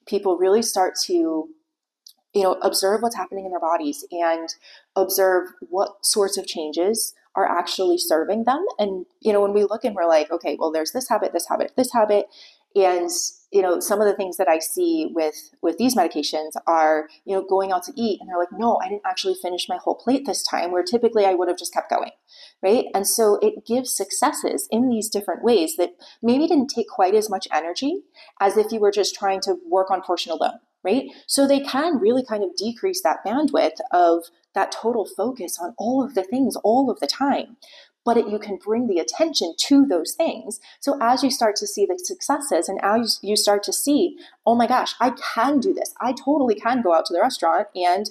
people 0.07 0.39
really 0.39 0.63
start 0.63 0.95
to 1.05 1.49
you 2.33 2.43
know 2.43 2.55
observe 2.63 3.03
what's 3.03 3.17
happening 3.17 3.45
in 3.45 3.51
their 3.51 3.61
bodies 3.61 4.07
and 4.11 4.49
observe 4.97 5.49
what 5.61 6.05
sorts 6.05 6.39
of 6.39 6.47
changes 6.47 7.15
are 7.37 7.47
actually 7.47 7.99
serving 7.99 8.45
them. 8.45 8.65
And, 8.79 9.07
you 9.21 9.33
know, 9.33 9.41
when 9.41 9.53
we 9.53 9.65
look 9.65 9.85
and 9.85 9.95
we're 9.95 10.07
like, 10.07 10.31
okay, 10.31 10.57
well, 10.59 10.73
there's 10.73 10.93
this 10.93 11.09
habit, 11.09 11.33
this 11.33 11.49
habit, 11.49 11.73
this 11.77 11.93
habit. 11.93 12.27
And, 12.77 13.09
you 13.53 13.63
know, 13.63 13.79
some 13.79 14.01
of 14.01 14.09
the 14.09 14.17
things 14.17 14.37
that 14.37 14.49
I 14.49 14.59
see 14.59 15.09
with 15.15 15.37
with 15.63 15.79
these 15.79 15.95
medications 15.95 16.53
are, 16.67 17.09
you 17.25 17.37
know, 17.37 17.45
going 17.49 17.71
out 17.71 17.85
to 17.85 17.93
eat 17.95 18.21
and 18.21 18.29
they're 18.29 18.39
like, 18.39 18.49
no, 18.53 18.79
I 18.83 18.89
didn't 18.89 19.07
actually 19.07 19.37
finish 19.41 19.69
my 19.69 19.77
whole 19.77 19.95
plate 19.95 20.27
this 20.27 20.43
time, 20.43 20.73
where 20.73 20.83
typically 20.83 21.25
I 21.25 21.35
would 21.35 21.47
have 21.47 21.59
just 21.59 21.73
kept 21.73 21.89
going. 21.89 22.11
Right. 22.63 22.87
And 22.93 23.07
so 23.07 23.39
it 23.43 23.65
gives 23.65 23.95
successes 23.95 24.67
in 24.73 24.89
these 24.89 25.09
different 25.09 25.45
ways 25.45 25.77
that 25.77 25.91
maybe 26.21 26.49
didn't 26.49 26.73
take 26.75 26.89
quite 26.89 27.15
as 27.15 27.31
much 27.31 27.47
energy 27.53 28.03
as 28.41 28.57
if 28.57 28.73
you 28.73 28.81
were 28.81 28.91
just 28.91 29.15
trying 29.15 29.41
to 29.43 29.57
work 29.69 29.91
on 29.91 30.03
portion 30.03 30.33
alone 30.33 30.59
right? 30.85 31.05
So 31.27 31.49
they 31.49 31.61
can 31.61 31.99
really 31.99 32.25
kind 32.25 32.45
of 32.45 32.55
decrease 32.57 33.03
that 33.03 33.25
bandwidth 33.27 33.79
of 33.91 34.25
that 34.55 34.73
total 34.73 35.05
focus 35.05 35.59
on 35.61 35.75
all 35.79 36.03
of 36.03 36.15
the 36.15 36.25
things 36.25 36.57
all 36.57 36.91
of 36.91 37.01
the 37.01 37.07
time. 37.07 37.57
But 38.05 38.19
it, 38.19 38.29
you 38.29 38.39
can 38.39 38.59
bring 38.63 38.87
the 38.87 38.99
attention 38.99 39.55
to 39.59 39.87
those 39.87 40.13
things. 40.13 40.61
So 40.81 40.99
as 41.01 41.23
you 41.23 41.31
start 41.31 41.57
to 41.57 41.67
see 41.67 41.87
the 41.87 41.99
successes 41.99 42.69
and 42.69 42.79
as 42.83 43.19
you 43.23 43.35
start 43.35 43.63
to 43.65 43.73
see, 43.73 44.19
oh 44.45 44.55
my 44.55 44.67
gosh, 44.67 44.95
I 45.01 45.15
can 45.35 45.59
do 45.59 45.73
this. 45.73 45.95
I 46.01 46.13
totally 46.13 46.55
can 46.55 46.83
go 46.83 46.95
out 46.95 47.07
to 47.07 47.15
the 47.15 47.21
restaurant 47.21 47.69
and 47.75 48.11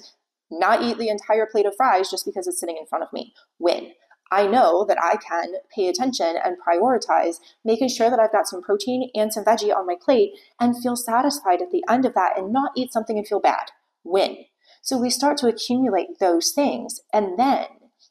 not 0.50 0.82
eat 0.82 0.98
the 0.98 1.08
entire 1.08 1.46
plate 1.46 1.66
of 1.66 1.76
fries 1.76 2.10
just 2.10 2.26
because 2.26 2.46
it's 2.46 2.58
sitting 2.58 2.76
in 2.76 2.86
front 2.86 3.04
of 3.04 3.12
me. 3.12 3.34
Win. 3.58 3.92
I 4.30 4.46
know 4.46 4.84
that 4.84 4.98
I 5.00 5.16
can 5.16 5.54
pay 5.72 5.86
attention 5.88 6.34
and 6.44 6.56
prioritize 6.60 7.36
making 7.64 7.88
sure 7.88 8.10
that 8.10 8.18
I've 8.18 8.32
got 8.32 8.48
some 8.48 8.62
protein 8.62 9.10
and 9.14 9.32
some 9.32 9.44
veggie 9.44 9.74
on 9.74 9.86
my 9.86 9.94
plate 10.00 10.32
and 10.58 10.80
feel 10.82 10.96
satisfied 10.96 11.62
at 11.62 11.70
the 11.70 11.84
end 11.88 12.04
of 12.04 12.14
that 12.14 12.36
and 12.36 12.52
not 12.52 12.72
eat 12.76 12.92
something 12.92 13.16
and 13.16 13.26
feel 13.26 13.40
bad. 13.40 13.70
Win. 14.02 14.38
So 14.84 14.98
we 14.98 15.10
start 15.10 15.38
to 15.38 15.48
accumulate 15.48 16.18
those 16.20 16.52
things. 16.52 17.00
And 17.12 17.38
then 17.38 17.66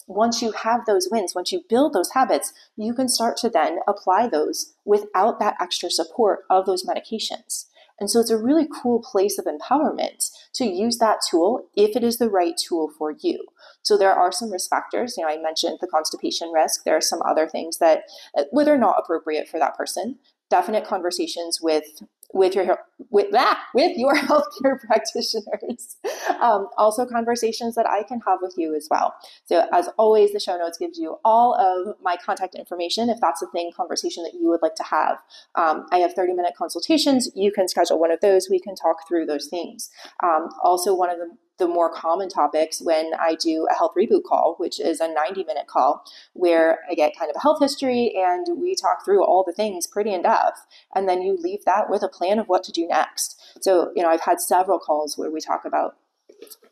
once 0.07 0.41
you 0.41 0.51
have 0.51 0.81
those 0.85 1.07
wins, 1.09 1.33
once 1.35 1.51
you 1.51 1.61
build 1.69 1.93
those 1.93 2.11
habits, 2.13 2.51
you 2.75 2.95
can 2.95 3.07
start 3.07 3.37
to 3.37 3.49
then 3.49 3.77
apply 3.87 4.27
those 4.27 4.73
without 4.83 5.39
that 5.39 5.55
extra 5.61 5.91
support 5.91 6.39
of 6.49 6.65
those 6.65 6.83
medications. 6.83 7.67
And 7.99 8.09
so 8.09 8.19
it's 8.19 8.31
a 8.31 8.41
really 8.41 8.67
cool 8.81 9.03
place 9.03 9.37
of 9.37 9.45
empowerment 9.45 10.31
to 10.55 10.65
use 10.65 10.97
that 10.97 11.19
tool 11.29 11.69
if 11.75 11.95
it 11.95 12.03
is 12.03 12.17
the 12.17 12.29
right 12.29 12.55
tool 12.57 12.91
for 12.97 13.13
you. 13.21 13.45
So 13.83 13.95
there 13.95 14.11
are 14.11 14.31
some 14.31 14.51
risk 14.51 14.69
factors. 14.69 15.15
You 15.15 15.25
know, 15.25 15.31
I 15.31 15.37
mentioned 15.37 15.77
the 15.79 15.87
constipation 15.87 16.51
risk. 16.51 16.85
There 16.85 16.97
are 16.97 17.01
some 17.01 17.21
other 17.23 17.47
things 17.47 17.77
that, 17.77 18.05
uh, 18.35 18.45
whether 18.51 18.73
or 18.73 18.79
not 18.79 18.95
appropriate 18.97 19.47
for 19.47 19.59
that 19.59 19.75
person, 19.77 20.17
definite 20.49 20.87
conversations 20.87 21.59
with 21.61 21.85
with 22.33 22.55
your 22.55 22.79
with 23.09 23.31
that 23.31 23.61
with 23.73 23.95
your 23.95 24.15
healthcare 24.29 24.79
practitioners. 24.79 25.97
Um, 26.41 26.67
also, 26.77 27.05
conversations 27.05 27.75
that 27.75 27.87
I 27.87 28.03
can 28.03 28.19
have 28.27 28.39
with 28.41 28.55
you 28.57 28.75
as 28.75 28.87
well. 28.89 29.13
So, 29.45 29.67
as 29.71 29.89
always, 29.97 30.33
the 30.33 30.39
show 30.39 30.57
notes 30.57 30.77
gives 30.77 30.97
you 30.97 31.17
all 31.23 31.55
of 31.55 31.95
my 32.01 32.17
contact 32.17 32.55
information 32.55 33.09
if 33.09 33.19
that's 33.21 33.41
a 33.41 33.47
thing 33.47 33.71
conversation 33.75 34.23
that 34.23 34.33
you 34.33 34.49
would 34.49 34.61
like 34.61 34.75
to 34.75 34.83
have. 34.83 35.17
Um, 35.55 35.85
I 35.91 35.99
have 35.99 36.13
thirty 36.13 36.33
minute 36.33 36.53
consultations. 36.57 37.29
You 37.35 37.51
can 37.51 37.67
schedule 37.67 37.99
one 37.99 38.11
of 38.11 38.19
those. 38.19 38.47
We 38.49 38.59
can 38.59 38.75
talk 38.75 39.07
through 39.07 39.27
those 39.27 39.47
things. 39.47 39.89
Um, 40.21 40.49
also, 40.63 40.95
one 40.95 41.09
of 41.09 41.17
the 41.17 41.29
the 41.59 41.67
more 41.67 41.91
common 41.91 42.29
topics 42.29 42.81
when 42.81 43.11
I 43.19 43.35
do 43.35 43.67
a 43.69 43.75
health 43.75 43.93
reboot 43.97 44.23
call, 44.23 44.55
which 44.57 44.79
is 44.79 44.99
a 44.99 45.07
90 45.07 45.43
minute 45.43 45.67
call 45.67 46.03
where 46.33 46.79
I 46.89 46.95
get 46.95 47.17
kind 47.17 47.29
of 47.29 47.35
a 47.35 47.41
health 47.41 47.59
history 47.61 48.13
and 48.15 48.47
we 48.59 48.75
talk 48.75 49.05
through 49.05 49.23
all 49.23 49.43
the 49.45 49.53
things 49.53 49.85
pretty 49.85 50.13
in 50.13 50.23
depth. 50.23 50.65
And 50.95 51.07
then 51.07 51.21
you 51.21 51.37
leave 51.39 51.63
that 51.65 51.89
with 51.89 52.01
a 52.03 52.09
plan 52.09 52.39
of 52.39 52.47
what 52.47 52.63
to 52.63 52.71
do 52.71 52.87
next. 52.87 53.39
So, 53.61 53.91
you 53.95 54.01
know, 54.01 54.09
I've 54.09 54.21
had 54.21 54.41
several 54.41 54.79
calls 54.79 55.17
where 55.17 55.29
we 55.29 55.39
talk 55.39 55.63
about, 55.65 55.95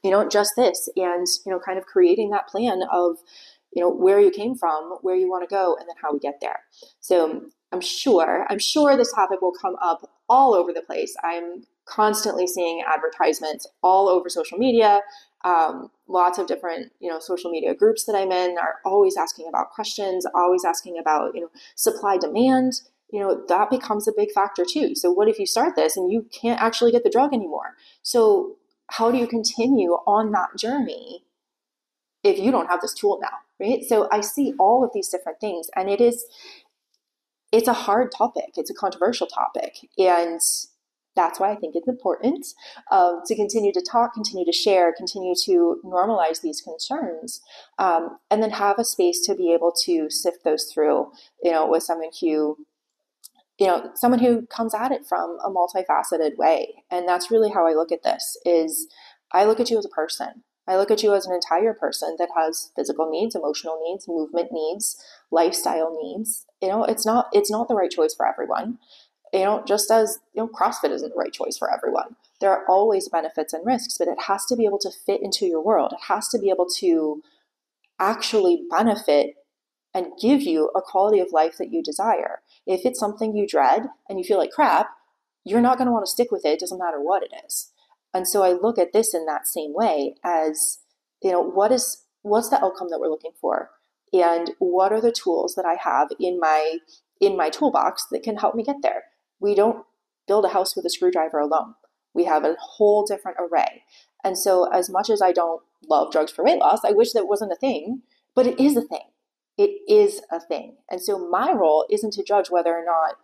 you 0.03 0.09
know, 0.09 0.27
just 0.27 0.53
this 0.57 0.89
and, 0.95 1.27
you 1.45 1.51
know, 1.51 1.59
kind 1.59 1.77
of 1.77 1.85
creating 1.85 2.31
that 2.31 2.47
plan 2.47 2.81
of, 2.91 3.17
you 3.73 3.81
know, 3.81 3.89
where 3.89 4.19
you 4.19 4.31
came 4.31 4.55
from, 4.55 4.97
where 5.01 5.15
you 5.15 5.29
want 5.29 5.47
to 5.47 5.53
go, 5.53 5.77
and 5.79 5.87
then 5.87 5.95
how 6.01 6.11
we 6.11 6.19
get 6.19 6.39
there. 6.41 6.61
So 6.99 7.45
I'm 7.71 7.81
sure, 7.81 8.45
I'm 8.49 8.59
sure 8.59 8.97
this 8.97 9.13
topic 9.13 9.41
will 9.41 9.53
come 9.53 9.75
up 9.81 10.09
all 10.27 10.53
over 10.53 10.73
the 10.73 10.81
place. 10.81 11.15
I'm 11.23 11.63
constantly 11.91 12.47
seeing 12.47 12.81
advertisements 12.87 13.67
all 13.83 14.07
over 14.07 14.29
social 14.29 14.57
media. 14.57 15.01
Um, 15.43 15.89
lots 16.07 16.37
of 16.37 16.47
different, 16.47 16.91
you 16.99 17.09
know, 17.09 17.19
social 17.19 17.51
media 17.51 17.73
groups 17.73 18.05
that 18.05 18.15
I'm 18.15 18.31
in 18.31 18.57
are 18.57 18.75
always 18.85 19.17
asking 19.17 19.47
about 19.49 19.71
questions, 19.71 20.25
always 20.33 20.63
asking 20.63 20.97
about, 20.99 21.35
you 21.35 21.41
know, 21.41 21.49
supply 21.75 22.17
demand. 22.17 22.73
You 23.11 23.19
know, 23.19 23.43
that 23.49 23.69
becomes 23.69 24.07
a 24.07 24.13
big 24.15 24.31
factor 24.31 24.63
too. 24.63 24.95
So, 24.95 25.11
what 25.11 25.27
if 25.27 25.37
you 25.37 25.45
start 25.45 25.75
this 25.75 25.97
and 25.97 26.11
you 26.11 26.27
can't 26.31 26.61
actually 26.61 26.91
get 26.93 27.03
the 27.03 27.09
drug 27.09 27.33
anymore? 27.33 27.75
So, 28.03 28.55
how 28.91 29.11
do 29.11 29.17
you 29.17 29.27
continue 29.27 29.91
on 30.07 30.31
that 30.31 30.57
journey 30.57 31.25
if 32.23 32.39
you 32.39 32.51
don't 32.51 32.67
have 32.67 32.81
this 32.81 32.93
tool 32.93 33.19
now, 33.21 33.39
right? 33.59 33.83
So, 33.83 34.07
I 34.13 34.21
see 34.21 34.53
all 34.57 34.85
of 34.85 34.91
these 34.93 35.09
different 35.09 35.41
things, 35.41 35.69
and 35.75 35.89
it 35.89 35.99
is, 35.99 36.23
it's 37.51 37.67
a 37.67 37.73
hard 37.73 38.13
topic. 38.17 38.51
It's 38.55 38.69
a 38.69 38.73
controversial 38.73 39.27
topic, 39.27 39.89
and 39.97 40.39
that's 41.15 41.39
why 41.39 41.51
I 41.51 41.55
think 41.55 41.75
it's 41.75 41.87
important 41.87 42.45
um, 42.91 43.21
to 43.25 43.35
continue 43.35 43.73
to 43.73 43.81
talk, 43.81 44.13
continue 44.13 44.45
to 44.45 44.51
share, 44.51 44.93
continue 44.93 45.33
to 45.45 45.81
normalize 45.83 46.41
these 46.41 46.61
concerns, 46.61 47.41
um, 47.77 48.17
and 48.29 48.41
then 48.41 48.51
have 48.51 48.79
a 48.79 48.85
space 48.85 49.21
to 49.25 49.35
be 49.35 49.53
able 49.53 49.73
to 49.85 50.09
sift 50.09 50.43
those 50.43 50.71
through, 50.73 51.11
you 51.43 51.51
know, 51.51 51.67
with 51.67 51.83
someone 51.83 52.11
who, 52.21 52.57
you 53.59 53.67
know, 53.67 53.91
someone 53.95 54.19
who 54.19 54.45
comes 54.47 54.73
at 54.73 54.91
it 54.91 55.05
from 55.07 55.37
a 55.43 55.49
multifaceted 55.49 56.37
way. 56.37 56.83
And 56.89 57.07
that's 57.07 57.29
really 57.29 57.51
how 57.51 57.67
I 57.67 57.73
look 57.73 57.91
at 57.91 58.03
this 58.03 58.37
is 58.45 58.87
I 59.31 59.45
look 59.45 59.59
at 59.59 59.69
you 59.69 59.77
as 59.77 59.85
a 59.85 59.89
person. 59.89 60.43
I 60.67 60.77
look 60.77 60.91
at 60.91 61.03
you 61.03 61.13
as 61.13 61.25
an 61.25 61.33
entire 61.33 61.73
person 61.73 62.15
that 62.19 62.29
has 62.37 62.71
physical 62.75 63.09
needs, 63.09 63.35
emotional 63.35 63.79
needs, 63.83 64.07
movement 64.07 64.49
needs, 64.51 65.03
lifestyle 65.31 65.97
needs. 66.01 66.45
You 66.61 66.69
know, 66.69 66.83
it's 66.83 67.05
not 67.05 67.27
it's 67.33 67.51
not 67.51 67.67
the 67.67 67.75
right 67.75 67.89
choice 67.89 68.13
for 68.13 68.27
everyone. 68.27 68.77
You 69.33 69.45
know, 69.45 69.63
just 69.65 69.89
as 69.89 70.19
you 70.33 70.43
know, 70.43 70.49
CrossFit 70.49 70.91
isn't 70.91 71.09
the 71.09 71.15
right 71.15 71.31
choice 71.31 71.57
for 71.57 71.73
everyone. 71.73 72.15
There 72.41 72.51
are 72.51 72.65
always 72.67 73.07
benefits 73.07 73.53
and 73.53 73.65
risks, 73.65 73.97
but 73.97 74.07
it 74.07 74.23
has 74.27 74.45
to 74.47 74.55
be 74.55 74.65
able 74.65 74.79
to 74.79 74.91
fit 75.05 75.21
into 75.21 75.45
your 75.45 75.63
world. 75.63 75.93
It 75.93 76.05
has 76.07 76.27
to 76.29 76.39
be 76.39 76.49
able 76.49 76.67
to 76.79 77.21
actually 77.99 78.63
benefit 78.69 79.35
and 79.93 80.07
give 80.21 80.41
you 80.41 80.69
a 80.75 80.81
quality 80.81 81.19
of 81.19 81.31
life 81.31 81.57
that 81.57 81.71
you 81.71 81.83
desire. 81.83 82.41
If 82.65 82.85
it's 82.85 82.99
something 82.99 83.35
you 83.35 83.47
dread 83.47 83.87
and 84.09 84.17
you 84.17 84.25
feel 84.25 84.37
like 84.37 84.51
crap, 84.51 84.89
you're 85.43 85.61
not 85.61 85.77
going 85.77 85.87
to 85.87 85.91
want 85.91 86.05
to 86.05 86.11
stick 86.11 86.31
with 86.31 86.45
it. 86.45 86.53
It 86.53 86.59
doesn't 86.59 86.79
matter 86.79 87.01
what 87.01 87.23
it 87.23 87.31
is. 87.45 87.71
And 88.13 88.27
so 88.27 88.43
I 88.43 88.51
look 88.51 88.77
at 88.77 88.93
this 88.93 89.13
in 89.13 89.25
that 89.25 89.47
same 89.47 89.73
way 89.73 90.15
as, 90.23 90.79
you 91.21 91.31
know, 91.31 91.41
what 91.41 91.71
is 91.71 92.03
what's 92.23 92.49
the 92.49 92.63
outcome 92.63 92.89
that 92.89 92.99
we're 92.99 93.09
looking 93.09 93.31
for? 93.39 93.71
And 94.13 94.51
what 94.59 94.91
are 94.91 95.01
the 95.01 95.11
tools 95.11 95.55
that 95.55 95.65
I 95.65 95.75
have 95.81 96.09
in 96.19 96.39
my 96.39 96.79
in 97.19 97.37
my 97.37 97.49
toolbox 97.49 98.05
that 98.11 98.23
can 98.23 98.37
help 98.37 98.55
me 98.55 98.63
get 98.63 98.77
there? 98.81 99.03
We 99.41 99.55
don't 99.55 99.85
build 100.27 100.45
a 100.45 100.49
house 100.49 100.75
with 100.75 100.85
a 100.85 100.89
screwdriver 100.89 101.39
alone. 101.39 101.75
We 102.13 102.23
have 102.25 102.45
a 102.45 102.55
whole 102.59 103.05
different 103.05 103.37
array. 103.39 103.83
And 104.23 104.37
so 104.37 104.71
as 104.71 104.89
much 104.89 105.09
as 105.09 105.21
I 105.21 105.33
don't 105.33 105.61
love 105.89 106.13
drugs 106.13 106.31
for 106.31 106.45
weight 106.45 106.59
loss, 106.59 106.85
I 106.85 106.91
wish 106.91 107.11
that 107.11 107.27
wasn't 107.27 107.51
a 107.51 107.55
thing, 107.55 108.03
but 108.35 108.47
it 108.47 108.59
is 108.59 108.77
a 108.77 108.81
thing 108.81 109.11
it 109.61 109.81
is 109.87 110.21
a 110.31 110.39
thing. 110.39 110.77
And 110.89 111.01
so 111.01 111.29
my 111.29 111.53
role 111.53 111.85
isn't 111.89 112.13
to 112.13 112.23
judge 112.23 112.49
whether 112.49 112.73
or 112.73 112.83
not 112.83 113.15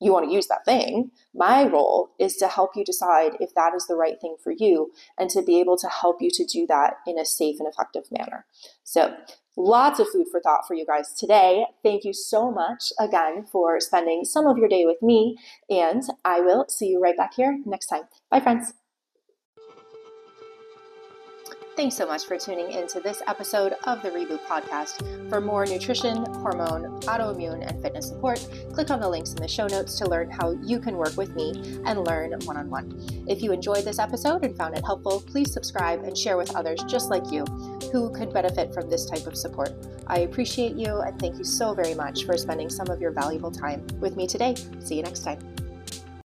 you 0.00 0.12
want 0.12 0.28
to 0.28 0.34
use 0.34 0.48
that 0.48 0.64
thing. 0.64 1.12
My 1.34 1.64
role 1.64 2.10
is 2.18 2.36
to 2.36 2.48
help 2.48 2.72
you 2.74 2.84
decide 2.84 3.36
if 3.40 3.54
that 3.54 3.72
is 3.74 3.86
the 3.86 3.96
right 3.96 4.20
thing 4.20 4.36
for 4.42 4.52
you 4.52 4.92
and 5.16 5.30
to 5.30 5.42
be 5.42 5.60
able 5.60 5.78
to 5.78 5.88
help 5.88 6.20
you 6.20 6.28
to 6.32 6.44
do 6.44 6.66
that 6.66 6.96
in 7.06 7.18
a 7.18 7.24
safe 7.24 7.56
and 7.60 7.68
effective 7.68 8.04
manner. 8.10 8.44
So, 8.82 9.14
lots 9.56 9.98
of 9.98 10.08
food 10.08 10.26
for 10.30 10.40
thought 10.40 10.66
for 10.66 10.74
you 10.74 10.86
guys 10.86 11.12
today. 11.12 11.64
Thank 11.82 12.04
you 12.04 12.12
so 12.12 12.50
much 12.50 12.92
again 12.98 13.44
for 13.50 13.80
spending 13.80 14.24
some 14.24 14.46
of 14.46 14.58
your 14.58 14.68
day 14.68 14.84
with 14.84 15.02
me, 15.02 15.36
and 15.68 16.02
I 16.24 16.40
will 16.40 16.66
see 16.68 16.86
you 16.86 17.00
right 17.00 17.16
back 17.16 17.34
here 17.34 17.58
next 17.64 17.86
time. 17.86 18.02
Bye, 18.30 18.40
friends. 18.40 18.72
Thanks 21.74 21.96
so 21.96 22.06
much 22.06 22.26
for 22.26 22.36
tuning 22.36 22.70
into 22.70 23.00
this 23.00 23.22
episode 23.26 23.76
of 23.84 24.02
the 24.02 24.10
Reboot 24.10 24.40
Podcast. 24.46 25.30
For 25.30 25.40
more 25.40 25.64
nutrition, 25.64 26.16
hormone, 26.16 27.00
autoimmune, 27.00 27.66
and 27.66 27.80
fitness 27.80 28.08
support, 28.08 28.46
click 28.74 28.90
on 28.90 29.00
the 29.00 29.08
links 29.08 29.30
in 29.30 29.36
the 29.36 29.48
show 29.48 29.66
notes 29.66 29.96
to 29.98 30.04
learn 30.04 30.30
how 30.30 30.50
you 30.62 30.78
can 30.78 30.98
work 30.98 31.16
with 31.16 31.34
me 31.34 31.52
and 31.86 32.04
learn 32.04 32.38
one 32.44 32.58
on 32.58 32.68
one. 32.68 33.24
If 33.26 33.42
you 33.42 33.52
enjoyed 33.52 33.86
this 33.86 33.98
episode 33.98 34.44
and 34.44 34.54
found 34.54 34.76
it 34.76 34.84
helpful, 34.84 35.24
please 35.26 35.50
subscribe 35.50 36.04
and 36.04 36.16
share 36.16 36.36
with 36.36 36.54
others 36.54 36.84
just 36.84 37.08
like 37.08 37.32
you 37.32 37.44
who 37.90 38.10
could 38.10 38.34
benefit 38.34 38.74
from 38.74 38.90
this 38.90 39.06
type 39.06 39.26
of 39.26 39.34
support. 39.34 39.72
I 40.06 40.20
appreciate 40.20 40.76
you 40.76 41.00
and 41.00 41.18
thank 41.18 41.38
you 41.38 41.44
so 41.44 41.72
very 41.72 41.94
much 41.94 42.26
for 42.26 42.36
spending 42.36 42.68
some 42.68 42.88
of 42.90 43.00
your 43.00 43.12
valuable 43.12 43.50
time 43.50 43.86
with 43.98 44.14
me 44.14 44.26
today. 44.26 44.56
See 44.80 44.96
you 44.96 45.02
next 45.02 45.24
time. 45.24 45.51